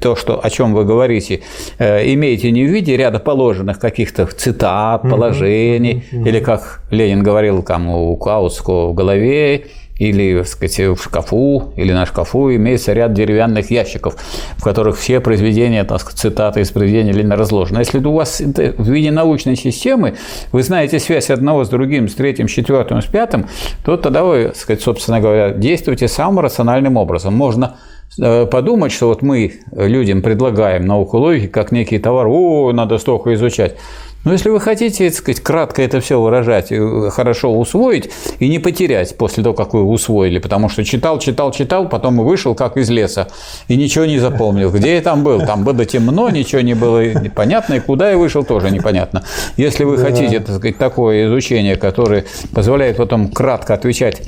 то, 0.00 0.14
что, 0.14 0.44
о 0.44 0.50
чем 0.50 0.74
вы 0.74 0.84
говорите, 0.84 1.40
э, 1.78 2.12
имеете 2.12 2.50
не 2.50 2.64
в 2.64 2.68
виде 2.68 2.96
ряда 2.96 3.18
положенных 3.18 3.78
каких-то 3.78 4.26
цитат, 4.26 5.02
положений, 5.02 6.04
или, 6.12 6.40
как 6.40 6.82
Ленин 6.90 7.22
говорил 7.22 7.62
там 7.62 7.88
у 7.88 8.16
Каутского 8.16 8.88
в 8.88 8.94
голове, 8.94 9.66
или 9.98 10.38
так 10.38 10.48
сказать, 10.48 10.98
в 10.98 11.02
шкафу, 11.02 11.72
или 11.76 11.92
на 11.92 12.04
шкафу 12.04 12.54
имеется 12.54 12.92
ряд 12.92 13.12
деревянных 13.12 13.70
ящиков, 13.70 14.16
в 14.56 14.62
которых 14.62 14.98
все 14.98 15.20
произведения, 15.20 15.84
так 15.84 16.00
сказать, 16.00 16.18
цитаты 16.18 16.60
из 16.60 16.70
произведения 16.70 17.12
Ленина 17.12 17.36
разложены. 17.36 17.78
Если 17.78 17.98
у 17.98 18.12
вас 18.12 18.40
в 18.40 18.90
виде 18.90 19.10
научной 19.10 19.56
системы, 19.56 20.14
вы 20.50 20.62
знаете 20.62 20.98
связь 20.98 21.30
одного 21.30 21.64
с 21.64 21.68
другим, 21.68 22.08
с 22.08 22.14
третьим, 22.14 22.48
с 22.48 22.52
четвертым, 22.52 23.02
с 23.02 23.06
пятым, 23.06 23.46
то 23.84 23.96
тогда 23.96 24.24
вы, 24.24 24.46
так 24.46 24.56
сказать, 24.56 24.82
собственно 24.82 25.20
говоря, 25.20 25.50
действуете 25.50 26.08
самым 26.08 26.40
рациональным 26.40 26.96
образом. 26.96 27.34
Можно 27.34 27.76
э, 28.20 28.46
подумать, 28.46 28.90
что 28.90 29.08
вот 29.08 29.22
мы 29.22 29.60
людям 29.72 30.22
предлагаем 30.22 30.86
науку 30.86 31.18
логики 31.18 31.46
как 31.46 31.70
некий 31.70 31.98
товар, 31.98 32.26
о, 32.26 32.72
надо 32.72 32.98
столько 32.98 33.32
изучать. 33.34 33.76
Но 34.24 34.32
если 34.32 34.48
вы 34.48 34.60
хотите, 34.60 35.08
так 35.08 35.18
сказать, 35.18 35.40
кратко 35.42 35.82
это 35.82 36.00
все 36.00 36.20
выражать, 36.20 36.72
хорошо 37.10 37.56
усвоить 37.58 38.10
и 38.38 38.48
не 38.48 38.58
потерять 38.58 39.16
после 39.16 39.42
того, 39.42 39.54
как 39.54 39.74
вы 39.74 39.84
усвоили, 39.84 40.38
потому 40.38 40.68
что 40.68 40.84
читал, 40.84 41.18
читал, 41.18 41.52
читал, 41.52 41.88
потом 41.88 42.18
вышел 42.18 42.54
как 42.54 42.76
из 42.76 42.90
леса 42.90 43.28
и 43.68 43.76
ничего 43.76 44.06
не 44.06 44.18
запомнил. 44.18 44.70
Где 44.70 44.96
я 44.96 45.02
там 45.02 45.22
был? 45.22 45.40
Там 45.40 45.64
было 45.64 45.84
темно, 45.84 46.30
ничего 46.30 46.62
не 46.62 46.74
было 46.74 47.04
непонятно, 47.14 47.74
и 47.74 47.80
куда 47.80 48.10
я 48.10 48.16
вышел 48.16 48.44
тоже 48.44 48.70
непонятно. 48.70 49.24
Если 49.56 49.84
вы 49.84 49.96
да. 49.96 50.04
хотите, 50.04 50.40
так 50.40 50.56
сказать, 50.56 50.78
такое 50.78 51.26
изучение, 51.26 51.76
которое 51.76 52.24
позволяет 52.54 52.96
потом 52.96 53.28
кратко 53.28 53.74
отвечать, 53.74 54.22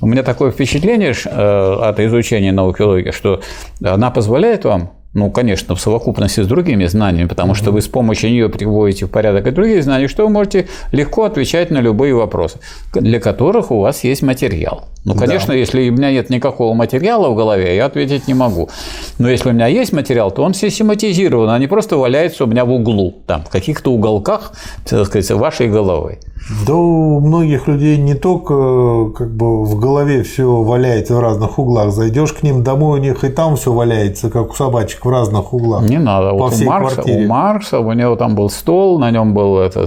у 0.00 0.06
меня 0.06 0.22
такое 0.22 0.50
впечатление 0.50 1.12
э, 1.12 1.78
от 1.82 2.00
изучения 2.00 2.52
науки 2.52 2.82
логики, 2.82 3.12
что 3.12 3.40
она 3.82 4.10
позволяет 4.10 4.64
вам 4.64 4.92
ну, 5.14 5.30
конечно, 5.30 5.74
в 5.74 5.80
совокупности 5.80 6.40
с 6.40 6.46
другими 6.46 6.86
знаниями, 6.86 7.28
потому 7.28 7.54
что 7.54 7.70
вы 7.70 7.82
с 7.82 7.88
помощью 7.88 8.30
нее 8.30 8.48
приводите 8.48 9.04
в 9.04 9.10
порядок 9.10 9.46
и 9.46 9.50
другие 9.50 9.82
знания, 9.82 10.08
что 10.08 10.24
вы 10.24 10.30
можете 10.30 10.68
легко 10.90 11.24
отвечать 11.24 11.70
на 11.70 11.80
любые 11.80 12.14
вопросы, 12.14 12.60
для 12.94 13.20
которых 13.20 13.70
у 13.70 13.80
вас 13.80 14.04
есть 14.04 14.22
материал. 14.22 14.88
Ну, 15.04 15.14
конечно, 15.14 15.48
да. 15.48 15.54
если 15.54 15.90
у 15.90 15.92
меня 15.92 16.12
нет 16.12 16.30
никакого 16.30 16.72
материала 16.74 17.28
в 17.28 17.34
голове, 17.34 17.76
я 17.76 17.86
ответить 17.86 18.26
не 18.26 18.34
могу. 18.34 18.70
Но 19.18 19.28
если 19.28 19.50
у 19.50 19.52
меня 19.52 19.66
есть 19.66 19.92
материал, 19.92 20.30
то 20.30 20.42
он 20.42 20.54
систематизирован, 20.54 21.50
а 21.50 21.58
не 21.58 21.66
просто 21.66 21.96
валяется 21.96 22.44
у 22.44 22.46
меня 22.46 22.64
в 22.64 22.72
углу, 22.72 23.22
там, 23.26 23.42
в 23.44 23.50
каких-то 23.50 23.92
уголках, 23.92 24.52
так 24.88 25.06
сказать, 25.06 25.30
вашей 25.32 25.68
головы. 25.68 26.20
Да 26.66 26.74
у 26.74 27.20
многих 27.20 27.68
людей 27.68 27.96
не 27.96 28.14
только 28.14 29.10
как 29.10 29.30
бы 29.34 29.64
в 29.64 29.78
голове 29.78 30.22
все 30.22 30.62
валяется 30.62 31.14
в 31.14 31.20
разных 31.20 31.58
углах. 31.58 31.92
Зайдешь 31.92 32.32
к 32.32 32.42
ним 32.42 32.62
домой, 32.62 32.98
у 32.98 33.02
них 33.02 33.24
и 33.24 33.28
там 33.28 33.56
все 33.56 33.72
валяется, 33.72 34.30
как 34.30 34.50
у 34.50 34.54
собачек 34.54 35.04
в 35.04 35.10
разных 35.10 35.52
углах. 35.52 35.82
Не 35.82 35.98
надо. 35.98 36.30
По 36.30 36.36
вот 36.36 36.52
всей 36.54 36.66
у, 36.66 36.70
Маркса, 36.70 36.94
квартире. 36.94 37.24
у 37.24 37.28
Маркса 37.28 37.78
у 37.78 37.92
него 37.92 38.16
там 38.16 38.34
был 38.34 38.50
стол, 38.50 38.98
на 38.98 39.10
нем 39.10 39.34
был 39.34 39.58
это, 39.58 39.86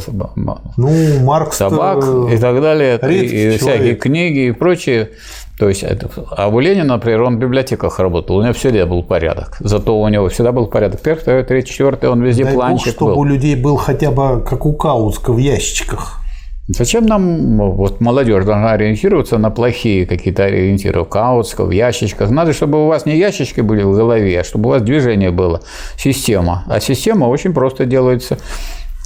ну, 0.76 0.90
Маркс 1.24 1.58
собак 1.58 2.04
и 2.32 2.38
так 2.38 2.62
далее, 2.62 3.00
и, 3.10 3.54
и 3.54 3.58
всякие 3.58 3.96
книги 3.96 4.48
и 4.48 4.52
прочее. 4.52 5.10
То 5.58 5.70
есть, 5.70 5.84
это, 5.84 6.10
а 6.32 6.50
у 6.50 6.60
Ленина, 6.60 6.96
например, 6.96 7.24
он 7.24 7.38
в 7.38 7.40
библиотеках 7.40 8.00
работал, 8.00 8.36
у 8.36 8.42
него 8.42 8.54
всегда 8.54 8.86
был 8.86 9.04
порядок. 9.04 9.56
Зато 9.62 9.98
у 9.98 10.08
него 10.10 10.28
всегда 10.28 10.52
был 10.52 10.68
порядок. 10.68 11.00
Первый, 11.02 11.22
второй, 11.22 11.44
третий, 11.44 11.72
четвертый, 11.72 12.10
он 12.10 12.22
везде 12.22 12.44
Дай 12.44 12.54
планчик 12.54 12.88
Бог, 12.88 12.94
чтобы 12.94 13.12
был. 13.14 13.22
у 13.22 13.24
людей 13.24 13.56
был 13.56 13.78
хотя 13.78 14.12
бы 14.12 14.42
как 14.42 14.66
у 14.66 14.74
Каутска 14.74 15.32
в 15.32 15.38
ящичках. 15.38 16.25
Зачем 16.68 17.06
нам, 17.06 17.58
вот 17.76 18.02
молодежь 18.02 18.44
должна 18.44 18.72
ориентироваться 18.72 19.38
на 19.38 19.52
плохие 19.52 20.08
какие-то 20.08 20.46
ориентиры, 20.46 21.04
в 21.04 21.06
каутсках, 21.06 21.68
в 21.68 21.72
ящичках. 21.72 22.32
Надо, 22.32 22.54
чтобы 22.54 22.84
у 22.84 22.88
вас 22.88 23.06
не 23.06 23.18
ящички 23.18 23.62
были 23.62 23.84
в 23.84 23.94
голове, 23.94 24.40
а 24.40 24.44
чтобы 24.44 24.70
у 24.70 24.72
вас 24.72 24.82
движение 24.82 25.30
было, 25.30 25.62
система. 25.96 26.64
А 26.68 26.80
система 26.80 27.26
очень 27.26 27.54
просто 27.54 27.86
делается. 27.86 28.40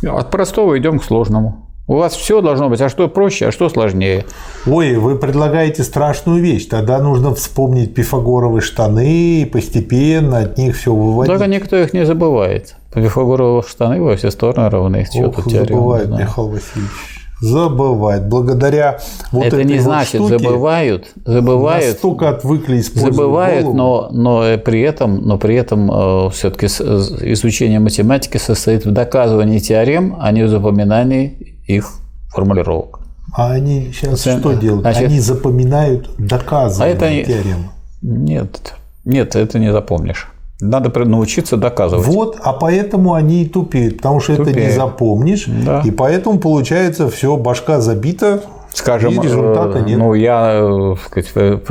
От 0.08 0.32
простого 0.32 0.80
идем 0.80 1.00
к 1.00 1.04
сложному. 1.04 1.66
У 1.88 1.96
вас 1.96 2.16
все 2.16 2.40
должно 2.40 2.70
быть, 2.70 2.80
а 2.80 2.88
что 2.88 3.10
проще, 3.10 3.48
а 3.48 3.52
что 3.52 3.68
сложнее. 3.68 4.24
Ой, 4.66 4.96
вы 4.96 5.18
предлагаете 5.18 5.84
страшную 5.84 6.42
вещь. 6.42 6.68
Тогда 6.68 7.00
нужно 7.00 7.34
вспомнить 7.34 7.94
пифагоровые 7.94 8.62
штаны 8.62 9.42
и 9.42 9.46
постепенно 9.46 10.38
от 10.38 10.58
них 10.58 10.78
все 10.78 10.94
выводить. 10.94 11.34
Только 11.34 11.48
никто 11.48 11.76
их 11.76 11.92
не 11.94 12.06
забывает. 12.06 12.76
Пифагоровые 12.94 13.64
штаны 13.64 14.02
во 14.02 14.16
все 14.16 14.32
стороны 14.32 14.70
равны. 14.70 15.08
Ох, 15.16 15.46
забывает 15.46 16.10
Михаил 16.10 16.50
Васильевич 16.50 17.19
забывает. 17.42 18.28
Благодаря 18.28 19.00
вот 19.32 19.46
Это 19.46 19.58
этой 19.58 19.66
не 19.66 19.80
значит 19.80 20.20
вот 20.20 20.30
штуке 20.30 20.44
забывают, 20.44 21.12
забывают. 21.26 21.86
Настолько 21.86 22.30
отвыкли 22.30 22.80
использовать 22.80 23.16
Забывают, 23.16 23.74
но, 23.74 24.10
но 24.12 24.58
при 24.58 24.82
этом, 24.82 25.22
но 25.22 25.38
при 25.38 25.56
этом 25.56 25.92
э, 25.92 26.30
все-таки 26.32 26.68
изучение 26.68 27.80
математики 27.80 28.38
состоит 28.38 28.86
в 28.86 28.92
доказывании 28.92 29.60
теорем, 29.60 30.18
а 30.20 30.32
не 30.32 30.44
в 30.44 30.50
запоминании 30.50 31.58
их 31.68 31.92
формулировок. 32.30 33.00
А 33.34 33.52
они 33.52 33.92
сейчас 33.94 34.26
Это, 34.26 34.40
что 34.40 34.54
делают? 34.54 34.82
Значит, 34.82 35.04
они 35.04 35.20
запоминают 35.20 36.10
доказывание 36.18 36.94
а 36.94 36.96
это, 36.96 37.28
теоремы. 37.28 37.70
Нет, 38.02 38.74
Нет, 39.06 39.36
это 39.36 39.60
не 39.60 39.72
запомнишь. 39.72 40.30
Надо 40.62 41.06
научиться 41.06 41.56
доказывать. 41.56 42.06
Вот, 42.06 42.38
а 42.42 42.52
поэтому 42.52 43.14
они 43.14 43.44
и 43.44 43.48
тупеют, 43.48 43.98
потому 43.98 44.20
что 44.20 44.36
тупеют. 44.36 44.58
это 44.58 44.68
не 44.68 44.72
запомнишь, 44.74 45.46
да. 45.48 45.82
и 45.86 45.92
поэтому 45.92 46.40
получается 46.40 47.10
все, 47.10 47.38
башка 47.38 47.80
забита, 47.80 48.44
Скажем, 48.74 49.14
и 49.14 49.24
результата 49.24 49.80
нет. 49.80 49.98
ну, 49.98 50.14
я 50.14 50.60
э, 50.62 50.96
сказать, 51.06 51.62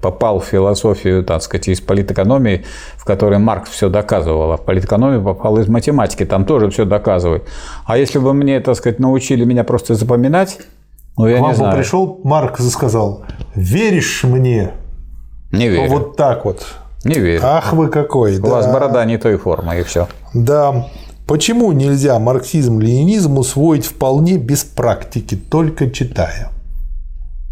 попал 0.00 0.40
в 0.40 0.44
философию, 0.44 1.24
так 1.24 1.42
сказать, 1.42 1.68
из 1.68 1.80
политэкономии, 1.80 2.64
в 2.96 3.04
которой 3.04 3.38
Маркс 3.38 3.70
все 3.70 3.88
доказывал, 3.88 4.52
а 4.52 4.56
в 4.56 4.64
политэкономию 4.64 5.22
попал 5.22 5.58
из 5.58 5.68
математики, 5.68 6.24
там 6.24 6.44
тоже 6.44 6.70
все 6.70 6.84
доказывает. 6.84 7.44
А 7.84 7.98
если 7.98 8.18
бы 8.18 8.32
мне, 8.32 8.60
так 8.60 8.76
сказать, 8.76 8.98
научили 8.98 9.44
меня 9.44 9.64
просто 9.64 9.94
запоминать, 9.94 10.58
ну, 11.18 11.26
я 11.26 11.38
К 11.38 11.40
вам 11.40 11.50
не 11.50 11.56
знаю. 11.56 11.76
пришел 11.76 12.20
Маркс 12.24 12.60
и 12.60 12.70
сказал, 12.70 13.22
веришь 13.54 14.24
мне? 14.24 14.72
Не 15.50 15.68
верю. 15.68 15.90
Вот 15.90 16.16
так 16.16 16.44
вот. 16.44 16.66
Не 17.08 17.20
верю. 17.20 17.40
Ах 17.44 17.72
вы 17.72 17.88
какой. 17.88 18.38
У 18.38 18.42
да. 18.42 18.48
вас 18.48 18.66
борода 18.66 19.04
не 19.04 19.18
той 19.18 19.36
формы, 19.36 19.80
и 19.80 19.82
все. 19.82 20.08
Да. 20.34 20.86
Почему 21.26 21.72
нельзя 21.72 22.18
марксизм-ленинизм 22.20 23.38
усвоить 23.38 23.84
вполне 23.84 24.36
без 24.36 24.62
практики, 24.62 25.34
только 25.34 25.90
читая? 25.90 26.50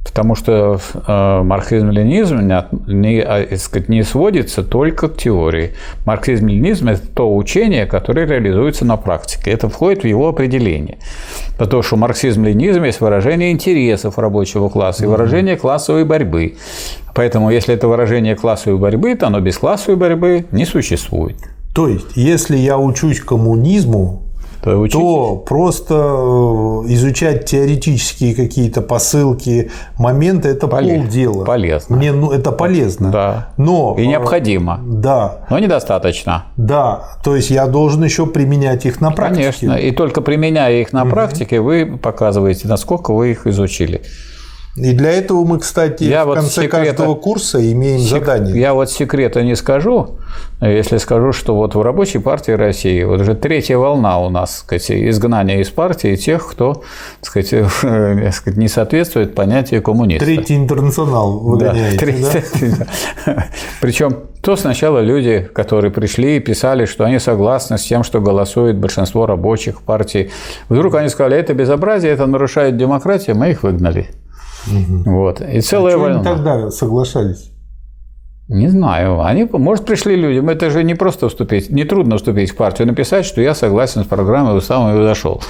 Потому 0.05 0.37
что 0.37 0.79
э, 0.95 1.43
марксизм-ленинизм 1.43 2.39
не, 2.39 2.65
не, 2.87 3.21
а, 3.21 3.57
сказать, 3.57 3.89
не 3.89 4.05
сводится 4.05 4.63
только 4.63 5.09
к 5.09 5.17
теории. 5.17 5.73
Марксизм-ленинизм– 6.05 6.89
это 6.91 7.09
то 7.09 7.35
учение, 7.35 7.87
которое 7.87 8.27
реализуется 8.27 8.85
на 8.85 8.97
практике. 8.97 9.51
Это 9.51 9.69
входит 9.69 10.05
в 10.05 10.07
его 10.07 10.29
определение. 10.29 10.99
Потому 11.59 11.83
что 11.83 11.97
марксизм-ленинизм 11.97 12.85
есть 12.85 13.01
выражение 13.01 13.51
интересов 13.51 14.19
рабочего 14.19 14.69
класса 14.69 15.05
и 15.05 15.09
выражение 15.09 15.57
классовой 15.57 16.05
борьбы. 16.05 16.55
Поэтому, 17.15 17.51
если 17.51 17.75
это 17.75 17.89
выражение 17.89 18.35
классовой 18.35 18.79
борьбы, 18.79 19.15
то 19.15 19.29
оно 19.29 19.41
без 19.41 19.57
классовой 19.57 19.97
борьбы 19.97 20.47
не 20.51 20.65
существует. 20.65 21.37
То 21.75 21.89
есть, 21.89 22.17
если 22.17 22.57
я 22.57 22.79
учусь 22.79 23.21
коммунизму, 23.21 24.25
то, 24.65 24.89
то 24.89 25.37
просто 25.47 25.95
э, 25.95 26.93
изучать 26.95 27.45
теоретические 27.45 28.35
какие-то 28.35 28.81
посылки, 28.81 29.71
моменты 29.99 30.49
это 30.49 30.69
Полез, 30.69 31.03
полдела. 31.03 31.45
Полезно. 31.45 31.97
Мне 31.97 32.13
ну, 32.13 32.31
это 32.31 32.51
полезно. 32.51 33.11
Да. 33.11 33.49
Но, 33.59 33.95
и 33.99 34.07
необходимо. 34.07 34.81
Да. 34.83 35.41
Но 35.51 35.59
недостаточно. 35.59 36.47
Да. 36.57 37.19
То 37.23 37.37
есть 37.37 37.51
я 37.51 37.67
должен 37.67 38.03
еще 38.05 38.27
применять 38.27 38.87
их 38.87 39.03
на 39.03 39.11
практике. 39.11 39.53
Конечно. 39.61 39.75
И 39.75 39.91
только 39.91 40.23
применяя 40.23 40.81
их 40.81 40.95
на 40.95 41.03
угу. 41.03 41.11
практике, 41.11 41.61
вы 41.61 41.99
показываете, 42.03 42.67
насколько 42.67 43.13
вы 43.13 43.33
их 43.33 43.47
изучили. 43.47 44.03
И 44.77 44.93
для 44.93 45.13
этого 45.13 45.45
мы, 45.45 45.61
кстати, 45.61 46.03
я 46.03 46.25
в 46.25 46.29
вот 46.29 46.39
конце 46.39 46.63
секрета, 46.63 46.85
каждого 46.87 47.15
курса 47.15 47.73
имеем 47.73 48.01
сек, 48.01 48.25
задание. 48.25 48.59
Я 48.59 48.75
вот 48.75 48.91
секрета 48.91 49.43
не 49.45 49.55
скажу, 49.55 50.17
если 50.61 50.97
скажу, 50.97 51.33
что 51.33 51.55
вот 51.55 51.77
в 51.77 51.81
Рабочей 51.81 52.19
партии 52.19 52.51
России 52.51 53.05
вот 53.05 53.21
уже 53.21 53.37
третья 53.37 53.79
волна 53.79 54.19
у 54.19 54.31
нас, 54.31 54.59
сказать, 54.59 54.91
изгнания 54.91 55.61
из 55.61 55.71
партии 55.71 56.17
тех, 56.17 56.45
кто 56.51 56.83
сказать, 57.21 57.49
сказать, 58.35 58.57
не 58.57 58.67
соответствует 58.67 59.37
понятию 59.37 59.81
коммуниста. 59.81 60.25
Третий 60.25 60.57
интернационал 60.57 61.39
выгоняете, 61.39 61.97
да? 61.97 62.31
Третий, 62.33 62.75
да? 63.27 63.47
Причем 63.81 64.17
то 64.43 64.57
сначала 64.57 64.99
люди, 64.99 65.49
которые 65.55 65.93
пришли 65.93 66.37
и 66.37 66.41
писали, 66.41 66.85
что 66.87 67.05
они 67.05 67.21
согласны 67.21 67.79
с 67.79 67.85
тем, 67.85 68.03
что 68.03 68.21
голосует 68.21 68.77
большинство 68.77 69.25
рабочих 69.25 69.83
партий. 69.83 70.33
Вдруг 70.69 70.97
они 70.97 71.09
сказали, 71.09 71.37
это 71.37 71.55
безобразие, 71.55 72.13
это 72.13 72.27
нарушает 72.27 72.77
демократию, 72.77 73.37
мы 73.37 73.51
их 73.51 73.63
выгнали. 73.63 74.09
Угу. 74.67 75.11
Вот. 75.11 75.41
И 75.41 75.61
целая 75.61 75.95
а 75.95 75.99
война. 75.99 76.17
они 76.17 76.25
тогда 76.25 76.71
соглашались? 76.71 77.51
Не 78.49 78.69
знаю. 78.69 79.23
Они, 79.23 79.49
может, 79.51 79.87
пришли 79.87 80.17
людям. 80.17 80.51
Это 80.51 80.71
же 80.71 80.85
не 80.85 80.95
просто 80.95 81.29
вступить, 81.29 81.71
не 81.71 81.85
трудно 81.85 82.19
вступить 82.19 82.51
в 82.51 82.57
партию, 82.57 82.89
написать, 82.89 83.25
что 83.25 83.41
я 83.41 83.55
согласен 83.55 84.05
с 84.05 84.07
программой, 84.07 84.57
уставом 84.59 85.01
и 85.01 85.03
зашел. 85.03 85.41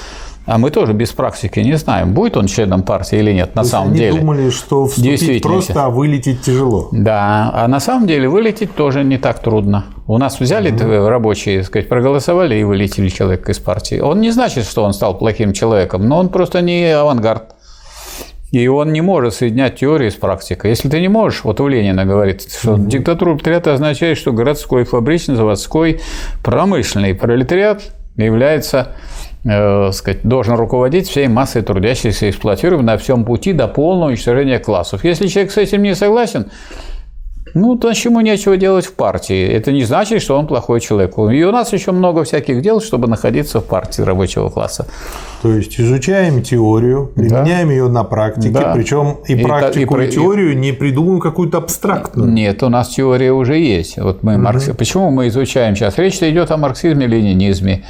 А 0.45 0.59
мы 0.59 0.69
тоже 0.69 0.93
без 0.93 1.11
практики 1.11 1.59
не 1.59 1.75
знаем, 1.75 2.13
будет 2.13 2.37
он 2.37 2.45
членом 2.45 2.83
партии 2.83 3.17
или 3.17 3.31
нет, 3.31 3.55
на 3.55 3.63
То 3.63 3.69
самом 3.69 3.89
они 3.89 3.97
деле. 3.97 4.09
Они 4.11 4.19
думали, 4.19 4.49
что 4.51 4.85
вступить 4.85 5.41
просто, 5.41 5.85
а 5.85 5.89
вылететь 5.89 6.41
тяжело. 6.41 6.89
Да, 6.91 7.49
а 7.51 7.67
на 7.67 7.79
самом 7.79 8.05
деле 8.05 8.29
вылететь 8.29 8.75
тоже 8.75 9.03
не 9.03 9.17
так 9.17 9.39
трудно. 9.39 9.85
У 10.05 10.19
нас 10.19 10.39
взяли 10.39 10.71
угу. 10.71 11.07
рабочие, 11.07 11.63
сказать, 11.63 11.89
проголосовали 11.89 12.55
и 12.55 12.63
вылетели 12.63 13.09
человека 13.09 13.51
из 13.51 13.57
партии. 13.57 13.99
Он 13.99 14.21
не 14.21 14.29
значит, 14.29 14.65
что 14.65 14.83
он 14.83 14.93
стал 14.93 15.17
плохим 15.17 15.51
человеком, 15.51 16.07
но 16.07 16.19
он 16.19 16.29
просто 16.29 16.61
не 16.61 16.91
авангард. 16.91 17.54
И 18.55 18.69
он 18.69 18.93
не 18.93 19.01
может 19.01 19.33
соединять 19.33 19.75
теории 19.75 20.07
с 20.07 20.13
практикой. 20.13 20.69
Если 20.69 20.87
ты 20.87 21.01
не 21.01 21.09
можешь, 21.09 21.43
вот 21.43 21.59
у 21.59 21.67
Ленина 21.67 22.05
говорит, 22.05 22.49
что 22.49 22.75
угу. 22.75 22.87
диктатура 22.87 23.31
пролетариата 23.31 23.73
означает, 23.73 24.17
что 24.17 24.31
городской, 24.31 24.85
фабричный, 24.85 25.35
заводской, 25.35 25.99
промышленный 26.41 27.13
пролетариат 27.13 27.81
является 28.15 28.93
э, 29.43 29.91
сказать, 29.91 30.21
должен 30.23 30.55
руководить 30.55 31.09
всей 31.09 31.27
массой 31.27 31.63
трудящихся 31.63 32.27
и 32.27 32.29
эксплуатируемых 32.29 32.85
на 32.85 32.97
всем 32.97 33.25
пути 33.25 33.51
до 33.51 33.67
полного 33.67 34.07
уничтожения 34.07 34.59
классов. 34.59 35.03
Если 35.03 35.27
человек 35.27 35.51
с 35.51 35.57
этим 35.57 35.83
не 35.83 35.93
согласен, 35.93 36.49
ну, 37.55 37.77
то 37.77 37.89
ему 37.89 38.19
нечего 38.19 38.57
делать 38.57 38.85
в 38.85 38.93
партии. 38.93 39.47
Это 39.47 39.71
не 39.71 39.85
значит, 39.85 40.21
что 40.21 40.37
он 40.37 40.45
плохой 40.45 40.81
человек. 40.81 41.17
И 41.17 41.43
у 41.45 41.51
нас 41.51 41.71
еще 41.71 41.93
много 41.93 42.25
всяких 42.25 42.61
дел, 42.61 42.81
чтобы 42.81 43.07
находиться 43.07 43.61
в 43.61 43.65
партии 43.65 44.01
рабочего 44.01 44.49
класса. 44.49 44.87
То 45.41 45.53
есть 45.53 45.79
изучаем 45.79 46.41
теорию, 46.41 47.11
применяем 47.15 47.67
да. 47.67 47.73
ее 47.73 47.87
на 47.87 48.03
практике, 48.03 48.49
да. 48.49 48.73
причем 48.73 49.19
и, 49.25 49.35
и 49.35 49.41
практику, 49.41 49.97
и, 49.97 50.07
и 50.07 50.11
теорию 50.11 50.57
не 50.57 50.73
придумываем 50.73 51.21
какую-то 51.21 51.59
абстрактную. 51.59 52.29
Нет, 52.29 52.61
у 52.61 52.67
нас 52.67 52.89
теория 52.89 53.31
уже 53.31 53.57
есть. 53.57 53.97
Вот 53.99 54.21
мы 54.21 54.33
угу. 54.33 54.41
маркс... 54.41 54.69
Почему 54.77 55.09
мы 55.09 55.29
изучаем 55.29 55.77
сейчас? 55.77 55.97
Речь 55.97 56.21
идет 56.21 56.51
о 56.51 56.57
марксизме, 56.57 57.07
ленинизме, 57.07 57.85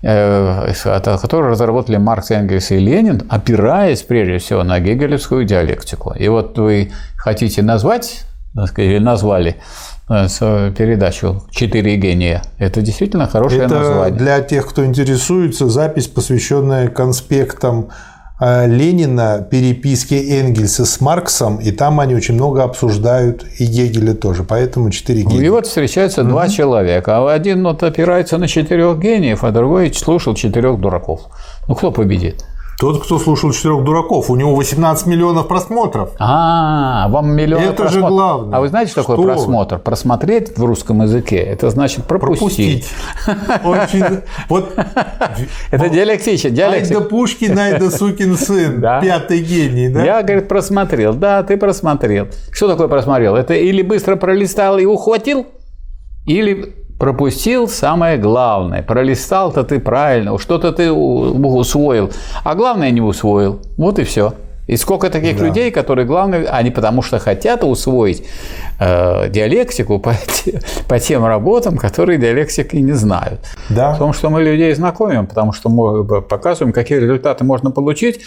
э, 0.00 0.72
который 1.20 1.50
разработали 1.50 1.98
Маркс, 1.98 2.30
Энгельс 2.30 2.70
и 2.70 2.78
Ленин, 2.78 3.22
опираясь 3.28 4.00
прежде 4.00 4.38
всего 4.38 4.62
на 4.62 4.80
гегелевскую 4.80 5.44
диалектику. 5.44 6.14
И 6.18 6.26
вот 6.28 6.58
вы 6.58 6.90
хотите 7.18 7.60
назвать 7.60 8.24
или 8.76 8.98
назвали 8.98 9.56
э, 10.08 10.26
передачу 10.76 11.42
«Четыре 11.50 11.96
гения». 11.96 12.42
Это 12.58 12.82
действительно 12.82 13.26
хорошее 13.26 13.64
Это 13.64 13.74
название. 13.74 14.18
для 14.18 14.40
тех, 14.40 14.68
кто 14.68 14.84
интересуется, 14.84 15.68
запись, 15.68 16.08
посвященная 16.08 16.88
конспектам 16.88 17.90
э, 18.40 18.66
Ленина, 18.66 19.46
переписки 19.48 20.14
Энгельса 20.14 20.84
с 20.84 21.00
Марксом, 21.00 21.58
и 21.58 21.70
там 21.70 22.00
они 22.00 22.14
очень 22.14 22.34
много 22.34 22.64
обсуждают, 22.64 23.44
и 23.58 23.64
Гегеля 23.64 24.14
тоже, 24.14 24.42
поэтому 24.42 24.90
четыре 24.90 25.22
гения. 25.22 25.46
И 25.46 25.48
вот 25.48 25.66
встречаются 25.66 26.22
угу. 26.22 26.30
два 26.30 26.48
человека, 26.48 27.18
а 27.18 27.32
один 27.32 27.62
вот 27.62 27.82
опирается 27.82 28.36
на 28.38 28.48
четырех 28.48 28.98
гениев, 28.98 29.44
а 29.44 29.52
другой 29.52 29.94
слушал 29.94 30.34
четырех 30.34 30.80
дураков. 30.80 31.20
Ну, 31.68 31.74
кто 31.76 31.92
победит? 31.92 32.44
Тот, 32.80 33.04
кто 33.04 33.18
слушал 33.18 33.52
четырех 33.52 33.84
дураков, 33.84 34.30
у 34.30 34.36
него 34.36 34.54
18 34.54 35.06
миллионов 35.06 35.48
просмотров. 35.48 36.12
А, 36.18 37.08
вам 37.10 37.30
миллион 37.30 37.62
Это 37.62 37.74
просмотр... 37.74 37.92
же 37.92 38.08
главное. 38.08 38.56
А 38.56 38.60
вы 38.62 38.68
знаете, 38.68 38.92
что, 38.92 39.02
что 39.02 39.16
такое 39.16 39.34
просмотр? 39.34 39.78
Просмотреть 39.78 40.56
в 40.56 40.64
русском 40.64 41.02
языке– 41.02 41.36
это 41.36 41.68
значит 41.68 42.06
пропустить. 42.06 42.88
Вот. 44.48 44.72
Это 45.70 45.88
диалектично. 45.90 46.48
Айда 46.48 47.00
Пушкин, 47.02 47.58
Айда 47.58 47.90
сукин 47.90 48.36
сын. 48.36 48.80
Пятый 49.02 49.40
гений, 49.40 49.90
да? 49.90 50.02
Я, 50.02 50.22
говорит, 50.22 50.48
просмотрел. 50.48 51.12
Да, 51.12 51.42
ты 51.42 51.58
просмотрел. 51.58 52.28
Что 52.50 52.68
такое 52.68 52.88
просмотрел? 52.88 53.36
Это 53.36 53.52
или 53.52 53.82
быстро 53.82 54.16
пролистал 54.16 54.78
и 54.78 54.86
ухватил, 54.86 55.46
или 56.24 56.79
пропустил 57.00 57.66
самое 57.66 58.18
главное. 58.18 58.82
Пролистал-то 58.82 59.64
ты 59.64 59.80
правильно, 59.80 60.38
что-то 60.38 60.70
ты 60.70 60.92
усвоил, 60.92 62.10
а 62.44 62.54
главное 62.54 62.90
не 62.90 63.00
усвоил. 63.00 63.60
Вот 63.78 63.98
и 63.98 64.04
все. 64.04 64.34
И 64.66 64.76
сколько 64.76 65.08
таких 65.10 65.38
да. 65.38 65.46
людей, 65.46 65.70
которые, 65.70 66.06
главное, 66.06 66.44
они 66.44 66.70
потому 66.70 67.02
что 67.02 67.18
хотят 67.18 67.64
усвоить 67.64 68.22
э, 68.78 69.30
диалектику 69.30 69.98
по, 69.98 70.14
по 70.88 71.00
тем 71.00 71.24
работам, 71.24 71.78
которые 71.78 72.18
диалектики 72.18 72.76
не 72.76 72.92
знают. 72.92 73.40
Да. 73.70 73.94
В 73.94 73.98
том, 73.98 74.12
что 74.12 74.28
мы 74.28 74.42
людей 74.42 74.72
знакомим, 74.74 75.26
потому 75.26 75.52
что 75.52 75.70
мы 75.70 76.04
показываем, 76.22 76.72
какие 76.72 76.98
результаты 76.98 77.44
можно 77.44 77.70
получить, 77.70 78.20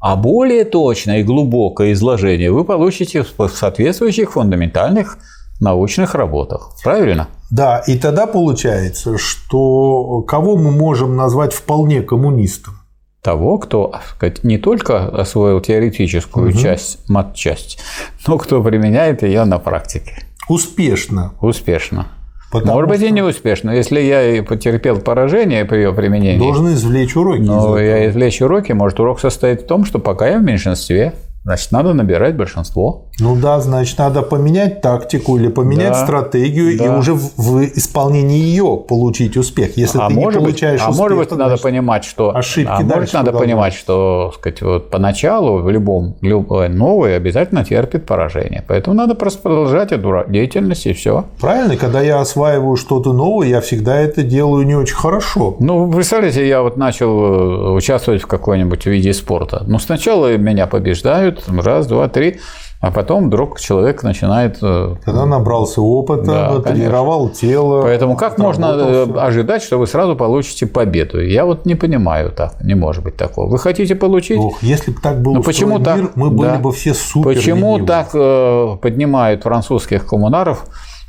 а 0.00 0.16
более 0.16 0.64
точное 0.64 1.20
и 1.20 1.24
глубокое 1.24 1.92
изложение 1.92 2.52
вы 2.52 2.64
получите 2.64 3.24
в 3.24 3.48
соответствующих 3.48 4.32
фундаментальных 4.32 5.18
научных 5.60 6.14
работах. 6.14 6.72
Правильно? 6.82 7.28
Да, 7.50 7.78
и 7.86 7.98
тогда 7.98 8.26
получается, 8.26 9.18
что 9.18 10.22
кого 10.22 10.56
мы 10.56 10.70
можем 10.70 11.16
назвать 11.16 11.52
вполне 11.52 12.02
коммунистом? 12.02 12.74
Того, 13.22 13.58
кто 13.58 13.94
сказать, 14.14 14.44
не 14.44 14.58
только 14.58 15.08
освоил 15.08 15.60
теоретическую 15.60 16.50
угу. 16.50 16.58
часть, 16.58 17.08
мат-часть, 17.08 17.78
но 18.26 18.38
кто 18.38 18.62
применяет 18.62 19.22
ее 19.22 19.44
на 19.44 19.58
практике. 19.58 20.22
Успешно. 20.48 21.32
Успешно. 21.40 22.06
Потому 22.50 22.74
Может 22.74 22.88
быть, 22.88 23.02
и 23.02 23.10
не 23.10 23.20
успешно. 23.20 23.70
Если 23.72 24.00
я 24.00 24.42
потерпел 24.42 25.00
поражение 25.00 25.66
при 25.66 25.78
ее 25.78 25.92
применении. 25.92 26.38
Должен 26.38 26.72
извлечь 26.72 27.14
уроки. 27.14 27.40
Но 27.40 27.78
из 27.78 27.86
я 27.86 28.08
извлечь 28.08 28.40
уроки, 28.40 28.72
может, 28.72 28.98
урок 29.00 29.20
состоит 29.20 29.62
в 29.62 29.66
том, 29.66 29.84
что 29.84 29.98
пока 29.98 30.28
я 30.28 30.38
в 30.38 30.42
меньшинстве, 30.42 31.14
Значит, 31.48 31.72
надо 31.72 31.94
набирать 31.94 32.36
большинство. 32.36 33.06
Ну 33.20 33.34
да, 33.34 33.58
значит, 33.60 33.96
надо 33.96 34.20
поменять 34.20 34.82
тактику 34.82 35.38
или 35.38 35.48
поменять 35.48 35.92
да, 35.92 36.04
стратегию 36.04 36.76
да. 36.76 36.84
и 36.84 36.88
уже 36.90 37.14
в, 37.14 37.38
в 37.38 37.64
исполнении 37.64 38.38
ее 38.38 38.76
получить 38.86 39.34
успех. 39.38 39.78
Если 39.78 39.98
а 39.98 40.08
ты 40.08 40.14
может 40.14 40.40
не 40.40 40.44
получаешь 40.44 40.80
быть, 40.80 40.90
успех, 40.90 40.98
а 40.98 41.02
может 41.02 41.18
быть, 41.18 41.38
надо 41.38 41.56
понимать, 41.56 42.04
что 42.04 42.36
ошибки 42.36 42.70
а 42.70 42.82
может, 42.82 43.14
надо 43.14 43.32
понимать, 43.32 43.72
что, 43.72 44.30
сказать, 44.34 44.60
вот 44.60 44.90
поначалу 44.90 45.62
в 45.62 45.70
любом 45.70 46.16
любое 46.20 46.68
новое 46.68 47.16
обязательно 47.16 47.64
терпит 47.64 48.04
поражение, 48.04 48.62
поэтому 48.68 48.94
надо 48.94 49.14
просто 49.14 49.40
продолжать 49.40 49.90
эту 49.90 50.24
деятельность 50.28 50.84
и 50.86 50.92
все. 50.92 51.24
Правильно, 51.40 51.76
когда 51.76 52.02
я 52.02 52.20
осваиваю 52.20 52.76
что-то 52.76 53.14
новое, 53.14 53.48
я 53.48 53.62
всегда 53.62 53.96
это 53.96 54.22
делаю 54.22 54.66
не 54.66 54.74
очень 54.74 54.96
хорошо. 54.96 55.56
Ну, 55.60 55.90
представляете, 55.90 56.46
я 56.46 56.60
вот 56.60 56.76
начал 56.76 57.08
э, 57.08 57.72
участвовать 57.72 58.20
в 58.20 58.26
какой-нибудь 58.26 58.84
виде 58.84 59.14
спорта. 59.14 59.64
Ну, 59.66 59.78
сначала 59.78 60.36
меня 60.36 60.66
побеждают, 60.66 61.37
раз, 61.46 61.86
два, 61.86 62.08
три. 62.08 62.38
А 62.80 62.92
потом 62.92 63.26
вдруг 63.26 63.58
человек 63.58 64.04
начинает... 64.04 64.58
Э, 64.62 64.94
Когда 65.04 65.26
набрался 65.26 65.80
опыта, 65.80 66.24
да, 66.24 66.60
тренировал 66.60 67.24
конечно. 67.24 67.48
тело. 67.48 67.82
Поэтому 67.82 68.16
как 68.16 68.38
можно 68.38 68.66
э, 68.66 69.04
все. 69.04 69.18
ожидать, 69.18 69.62
что 69.64 69.78
вы 69.78 69.88
сразу 69.88 70.14
получите 70.14 70.66
победу? 70.66 71.20
Я 71.20 71.44
вот 71.44 71.66
не 71.66 71.74
понимаю 71.74 72.30
так. 72.30 72.62
Не 72.62 72.74
может 72.74 73.02
быть 73.02 73.16
такого. 73.16 73.50
Вы 73.50 73.58
хотите 73.58 73.96
получить? 73.96 74.38
Ох, 74.38 74.62
если 74.62 74.92
бы 74.92 75.00
так 75.00 75.20
был 75.20 75.34
ну, 75.34 75.42
почему 75.42 75.80
так? 75.80 75.96
мир, 75.96 76.10
мы 76.14 76.30
были 76.30 76.50
да. 76.50 76.58
бы 76.58 76.70
все 76.70 76.94
супер 76.94 77.34
Почему 77.34 77.78
ленивы. 77.78 77.86
так 77.88 78.10
э, 78.14 78.76
поднимают 78.80 79.42
французских 79.42 80.06
коммунаров 80.06 80.64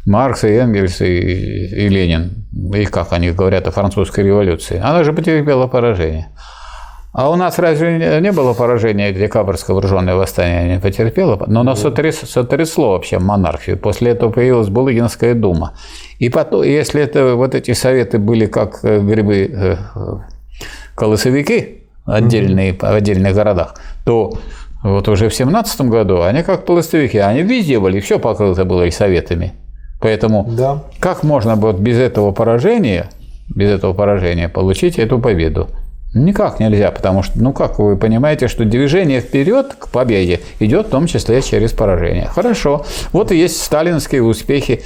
Маркс 0.07 0.45
и 0.45 0.47
Энгельс 0.47 1.01
и, 1.01 1.05
и 1.05 1.87
Ленин? 1.87 2.47
И 2.73 2.85
как 2.85 3.13
они 3.13 3.29
говорят 3.29 3.67
о 3.67 3.71
французской 3.71 4.23
революции? 4.23 4.81
Она 4.83 5.03
же 5.03 5.13
потерпела 5.13 5.67
поражение. 5.67 6.29
А 7.11 7.31
у 7.31 7.35
нас 7.35 7.57
разве 7.57 8.19
не 8.21 8.31
было 8.31 8.53
поражения 8.53 9.11
декабрьское 9.11 9.73
вооруженное 9.73 10.15
восстание 10.15 10.75
не 10.75 10.79
потерпело? 10.79 11.43
Но 11.47 11.61
оно 11.61 11.75
сотряс, 11.75 12.17
сотрясло 12.17 12.91
вообще 12.91 13.17
монархию. 13.17 13.77
После 13.77 14.11
этого 14.11 14.31
появилась 14.31 14.69
Булыгинская 14.69 15.33
дума. 15.33 15.73
И 16.19 16.29
потом, 16.29 16.63
если 16.63 17.01
это, 17.01 17.35
вот 17.35 17.55
эти 17.55 17.73
советы 17.73 18.19
были 18.19 18.45
как 18.45 18.79
э, 18.83 18.99
грибы 18.99 19.49
э, 19.51 19.77
колосовики 20.95 21.87
отдельные, 22.05 22.73
в 22.73 22.83
отдельных 22.83 23.33
городах, 23.33 23.75
то 24.05 24.33
вот 24.83 25.07
уже 25.07 25.29
в 25.29 25.33
17 25.33 25.81
году 25.81 26.21
они 26.21 26.43
как 26.43 26.65
пластовики, 26.65 27.17
они 27.17 27.41
везде 27.41 27.79
были, 27.79 27.99
все 27.99 28.19
покрыто 28.19 28.65
было 28.65 28.85
и 28.85 28.91
советами. 28.91 29.53
Поэтому 29.99 30.45
да. 30.47 30.83
как 30.99 31.23
можно 31.23 31.55
вот 31.55 31.79
без 31.79 31.97
этого 31.97 32.31
поражения, 32.31 33.09
без 33.53 33.71
этого 33.71 33.93
поражения 33.93 34.47
получить 34.47 34.99
эту 34.99 35.19
победу? 35.19 35.69
Никак 36.13 36.59
нельзя, 36.59 36.89
потому 36.89 37.21
что, 37.21 37.39
ну 37.39 37.53
как 37.53 37.77
вы 37.77 37.95
понимаете, 37.95 38.47
что 38.47 38.65
движение 38.65 39.21
вперед 39.21 39.75
к 39.77 39.89
победе 39.89 40.41
идет 40.59 40.87
в 40.87 40.89
том 40.89 41.05
числе 41.05 41.41
через 41.43 41.71
поражение. 41.71 42.25
Хорошо. 42.25 42.85
Вот 43.13 43.31
и 43.31 43.37
есть 43.37 43.61
сталинские 43.61 44.23
успехи 44.23 44.81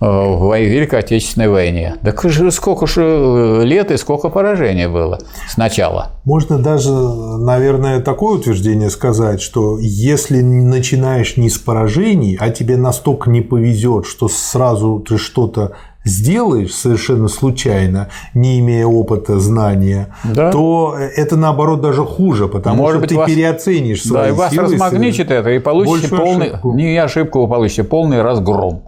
э, 0.00 0.06
в 0.06 0.58
Великой 0.58 1.00
Отечественной 1.00 1.48
войне. 1.48 1.96
Же 2.24 2.50
сколько 2.50 2.86
же 2.86 3.02
э, 3.02 3.64
лет 3.64 3.90
и 3.90 3.98
сколько 3.98 4.30
поражений 4.30 4.86
было 4.86 5.18
сначала. 5.46 6.12
Можно 6.24 6.58
даже, 6.58 6.90
наверное, 6.90 8.00
такое 8.00 8.38
утверждение 8.38 8.88
сказать, 8.88 9.42
что 9.42 9.76
если 9.78 10.40
начинаешь 10.40 11.36
не 11.36 11.50
с 11.50 11.58
поражений, 11.58 12.38
а 12.40 12.48
тебе 12.48 12.78
настолько 12.78 13.28
не 13.28 13.42
повезет, 13.42 14.06
что 14.06 14.26
сразу 14.28 15.04
ты 15.06 15.18
что-то 15.18 15.72
сделаешь 16.04 16.74
совершенно 16.74 17.28
случайно, 17.28 18.08
не 18.34 18.60
имея 18.60 18.86
опыта, 18.86 19.38
знания, 19.38 20.14
да. 20.24 20.50
то 20.50 20.96
это 20.98 21.36
наоборот 21.36 21.80
даже 21.80 22.04
хуже, 22.04 22.48
потому 22.48 22.76
Может 22.76 22.94
что 22.94 23.00
быть, 23.00 23.10
ты 23.10 23.16
вас... 23.16 23.30
переоценишь 23.30 24.02
свои 24.02 24.22
Да, 24.22 24.28
и 24.28 24.32
вас 24.32 24.52
силы, 24.52 24.64
размагничит 24.64 25.30
это, 25.30 25.50
и 25.50 25.58
получите 25.58 26.08
полный, 26.08 26.48
ошибку. 26.48 26.74
не 26.74 26.96
ошибку, 26.96 27.42
вы 27.42 27.48
получите 27.48 27.84
полный 27.84 28.22
разгром, 28.22 28.84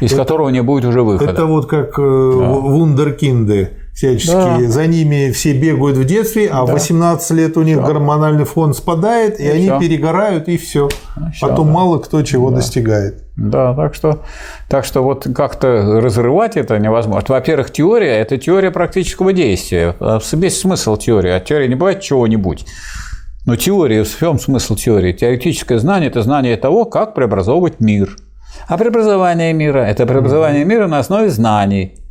из 0.00 0.12
это, 0.12 0.22
которого 0.22 0.48
не 0.48 0.62
будет 0.62 0.84
уже 0.84 1.02
выхода. 1.02 1.30
Это 1.30 1.46
вот 1.46 1.66
как 1.66 1.98
э, 1.98 2.32
да. 2.38 2.48
вундеркинды 2.48 3.70
всячески. 3.96 4.30
Да. 4.30 4.60
За 4.68 4.86
ними 4.86 5.30
все 5.32 5.54
бегают 5.54 5.96
в 5.96 6.04
детстве, 6.04 6.48
а 6.48 6.66
да. 6.66 6.72
в 6.72 6.74
18 6.74 7.30
лет 7.30 7.56
у 7.56 7.62
них 7.62 7.78
все. 7.78 7.86
гормональный 7.86 8.44
фон 8.44 8.74
спадает, 8.74 9.40
и, 9.40 9.44
и 9.44 9.48
они 9.48 9.66
все. 9.66 9.80
перегорают, 9.80 10.48
и 10.48 10.58
все. 10.58 10.88
все 11.32 11.48
Потом 11.48 11.68
да. 11.68 11.72
мало 11.72 11.98
кто 11.98 12.22
чего 12.22 12.50
да. 12.50 12.56
достигает. 12.56 13.24
Да, 13.36 13.74
так 13.74 13.94
что, 13.94 14.20
так 14.68 14.84
что 14.84 15.02
вот 15.02 15.26
как-то 15.34 16.00
разрывать 16.00 16.56
это 16.56 16.78
невозможно. 16.78 17.24
Во-первых, 17.26 17.70
теория– 17.70 18.18
это 18.20 18.36
теория 18.36 18.70
практического 18.70 19.32
действия. 19.32 19.94
Весь 20.32 20.60
смысл 20.60 20.96
теории. 20.96 21.30
А 21.30 21.40
теория 21.40 21.68
не 21.68 21.74
бывает 21.74 22.00
чего-нибудь. 22.02 22.66
Но 23.46 23.56
теория, 23.56 24.04
в 24.04 24.18
чем 24.18 24.38
смысл 24.38 24.74
теории? 24.74 25.12
Теоретическое 25.12 25.78
знание– 25.78 26.08
это 26.10 26.22
знание 26.22 26.56
того, 26.56 26.84
как 26.84 27.14
преобразовывать 27.14 27.80
мир. 27.80 28.16
А 28.68 28.76
преобразование 28.76 29.52
мира– 29.52 29.78
это 29.86 30.06
преобразование 30.06 30.64
мира 30.64 30.86
на 30.86 30.98
основе 30.98 31.30
знаний. 31.30 32.05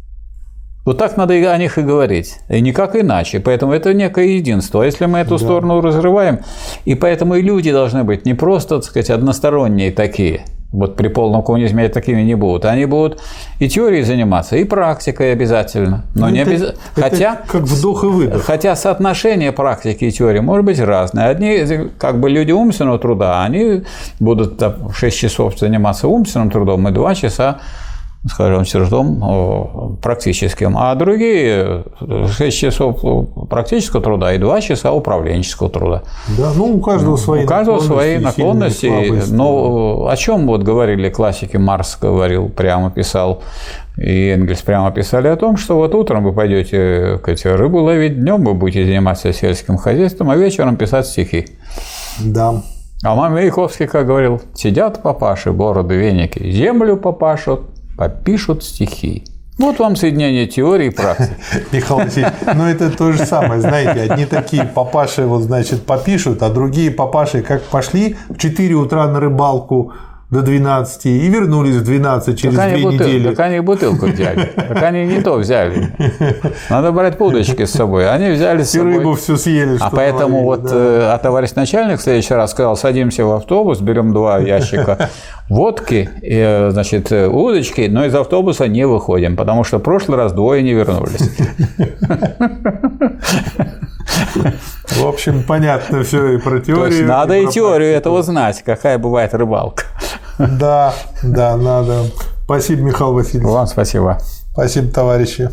Вот 0.85 0.97
так 0.97 1.17
надо 1.17 1.33
о 1.33 1.57
них 1.57 1.77
и 1.77 1.81
говорить, 1.81 2.37
и 2.47 2.61
никак 2.61 2.95
иначе. 2.95 3.39
Поэтому 3.39 3.73
это 3.73 3.93
некое 3.93 4.37
единство. 4.37 4.83
А 4.83 4.85
если 4.85 5.07
мы 5.07 5.19
эту 5.19 5.37
да. 5.37 5.37
сторону 5.39 5.81
разрываем, 5.81 6.39
и 6.85 6.95
поэтому 6.95 7.35
и 7.35 7.41
люди 7.41 7.71
должны 7.71 8.03
быть 8.03 8.25
не 8.25 8.35
просто, 8.35 8.75
так 8.75 8.85
сказать, 8.85 9.09
односторонние 9.09 9.91
такие– 9.91 10.45
вот 10.75 10.95
при 10.95 11.07
полном 11.07 11.41
коммунизме 11.41 11.87
такими 11.89 12.21
не 12.21 12.35
будут. 12.35 12.65
Они 12.65 12.85
будут 12.85 13.21
и 13.59 13.69
теорией 13.69 14.03
заниматься, 14.03 14.57
и 14.57 14.63
практикой 14.63 15.31
обязательно. 15.31 16.05
Но 16.15 16.27
ну, 16.27 16.33
не 16.33 16.41
обяз... 16.41 16.75
хотя, 16.95 17.41
как 17.47 17.61
вдох 17.63 18.03
и 18.03 18.07
выдох. 18.07 18.43
Хотя 18.43 18.75
соотношение 18.75 19.51
практики 19.51 20.05
и 20.05 20.11
теории 20.11 20.39
может 20.39 20.65
быть 20.65 20.79
разное. 20.79 21.29
Одни 21.29 21.65
как 21.97 22.19
бы 22.19 22.29
люди 22.29 22.51
умственного 22.51 22.99
труда, 22.99 23.43
они 23.43 23.83
будут 24.19 24.61
6 24.93 25.17
часов 25.17 25.57
заниматься 25.57 26.07
умственным 26.07 26.51
трудом 26.51 26.87
и 26.87 26.91
2 26.91 27.15
часа 27.15 27.59
скажем, 28.27 28.65
трудом 28.65 29.97
практическим, 30.01 30.77
а 30.77 30.95
другие 30.95 31.83
6 31.99 32.57
часов 32.57 32.99
практического 33.49 34.01
труда 34.01 34.33
и 34.33 34.37
2 34.37 34.61
часа 34.61 34.91
управленческого 34.91 35.69
труда. 35.69 36.03
Да, 36.37 36.51
ну 36.55 36.75
у 36.75 36.81
каждого 36.81 37.17
свои 37.17 37.45
У 37.45 37.47
каждого 37.47 37.79
свои 37.79 38.17
наклонности. 38.17 39.31
Но 39.31 40.07
о 40.07 40.15
чем 40.15 40.47
вот 40.47 40.63
говорили 40.63 41.09
классики, 41.09 41.57
Марс 41.57 41.97
говорил, 42.01 42.49
прямо 42.49 42.89
писал, 42.89 43.43
и 43.97 44.29
Энгельс 44.29 44.61
прямо 44.61 44.91
писали 44.91 45.27
о 45.27 45.35
том, 45.35 45.57
что 45.57 45.75
вот 45.75 45.93
утром 45.95 46.23
вы 46.23 46.33
пойдете 46.33 47.19
рыбу 47.45 47.79
ловить, 47.79 48.19
днем 48.19 48.43
вы 48.43 48.53
будете 48.53 48.85
заниматься 48.85 49.31
сельским 49.33 49.77
хозяйством, 49.77 50.29
а 50.31 50.35
вечером 50.35 50.77
писать 50.77 51.05
стихи. 51.05 51.47
Да. 52.19 52.61
А 53.03 53.13
мама 53.13 53.35
Маяковский, 53.35 53.87
как 53.87 54.07
говорил, 54.07 54.41
сидят 54.55 55.03
папаши, 55.03 55.51
бороды, 55.51 55.95
веники, 55.95 56.49
землю 56.49 56.97
попашут, 56.97 57.61
попишут 57.97 58.63
стихи. 58.63 59.23
Вот 59.57 59.79
вам 59.79 59.95
соединение 59.95 60.47
теории 60.47 60.87
и 60.87 60.89
практики. 60.89 61.35
Михаил 61.71 62.01
Васильевич, 62.01 62.33
ну 62.55 62.65
это 62.65 62.89
то 62.89 63.13
же 63.13 63.25
самое, 63.25 63.61
знаете, 63.61 64.11
одни 64.11 64.25
такие 64.25 64.65
папаши 64.65 65.23
вот, 65.25 65.43
значит, 65.43 65.85
попишут, 65.85 66.43
а 66.43 66.49
другие 66.49 66.91
папаши 66.91 67.41
как 67.41 67.63
пошли 67.63 68.17
в 68.27 68.37
4 68.37 68.73
утра 68.75 69.07
на 69.07 69.21
рыбалку, 69.21 69.93
до 70.31 70.41
12 70.41 71.05
и 71.05 71.29
вернулись 71.29 71.75
в 71.75 71.83
12 71.83 72.39
через 72.39 72.55
так 72.55 72.73
две 72.73 72.83
бутыл, 72.83 73.07
недели. 73.07 73.29
Так 73.29 73.39
они 73.45 73.59
бутылку 73.59 74.07
взяли. 74.07 74.51
Так 74.55 74.83
они 74.83 75.05
не 75.05 75.21
то 75.21 75.35
взяли. 75.35 75.93
Надо 76.69 76.91
брать 76.91 77.19
удочки 77.21 77.65
с 77.65 77.71
собой. 77.71 78.09
Они 78.09 78.31
взяли 78.31 78.63
с 78.63 78.71
собой. 78.71 78.93
И 78.93 78.97
рыбу 78.97 79.13
всю 79.13 79.37
съели. 79.37 79.77
А 79.79 79.89
поэтому 79.91 80.43
вот 80.43 80.63
да. 80.63 80.71
Э, 80.73 81.13
а 81.13 81.17
товарищ 81.19 81.51
начальник 81.55 81.99
в 81.99 82.01
следующий 82.01 82.33
раз 82.33 82.51
сказал, 82.51 82.75
садимся 82.75 83.23
в 83.23 83.31
автобус, 83.33 83.79
берем 83.81 84.13
два 84.13 84.39
ящика 84.39 85.09
водки, 85.47 86.09
и, 86.21 86.35
э, 86.35 86.69
значит, 86.71 87.11
э, 87.11 87.27
удочки, 87.27 87.87
но 87.89 88.05
из 88.05 88.15
автобуса 88.15 88.67
не 88.67 88.87
выходим, 88.87 89.35
потому 89.35 89.63
что 89.63 89.77
в 89.77 89.81
прошлый 89.81 90.17
раз 90.17 90.33
двое 90.33 90.63
не 90.63 90.73
вернулись. 90.73 91.31
В 94.85 95.05
общем, 95.05 95.43
понятно 95.43 96.03
все 96.03 96.33
и 96.33 96.37
про 96.37 96.59
теорию. 96.59 96.89
То 96.89 96.95
есть 96.95 97.07
надо 97.07 97.35
и, 97.35 97.45
и 97.45 97.47
теорию 97.47 97.91
этого 97.91 98.23
знать, 98.23 98.63
какая 98.63 98.97
бывает 98.97 99.33
рыбалка. 99.33 99.83
Да, 100.37 100.93
да, 101.23 101.55
надо. 101.57 102.05
Спасибо, 102.43 102.81
Михаил 102.81 103.13
Васильевич. 103.13 103.47
Вам 103.47 103.67
спасибо. 103.67 104.19
Спасибо, 104.51 104.91
товарищи. 104.91 105.49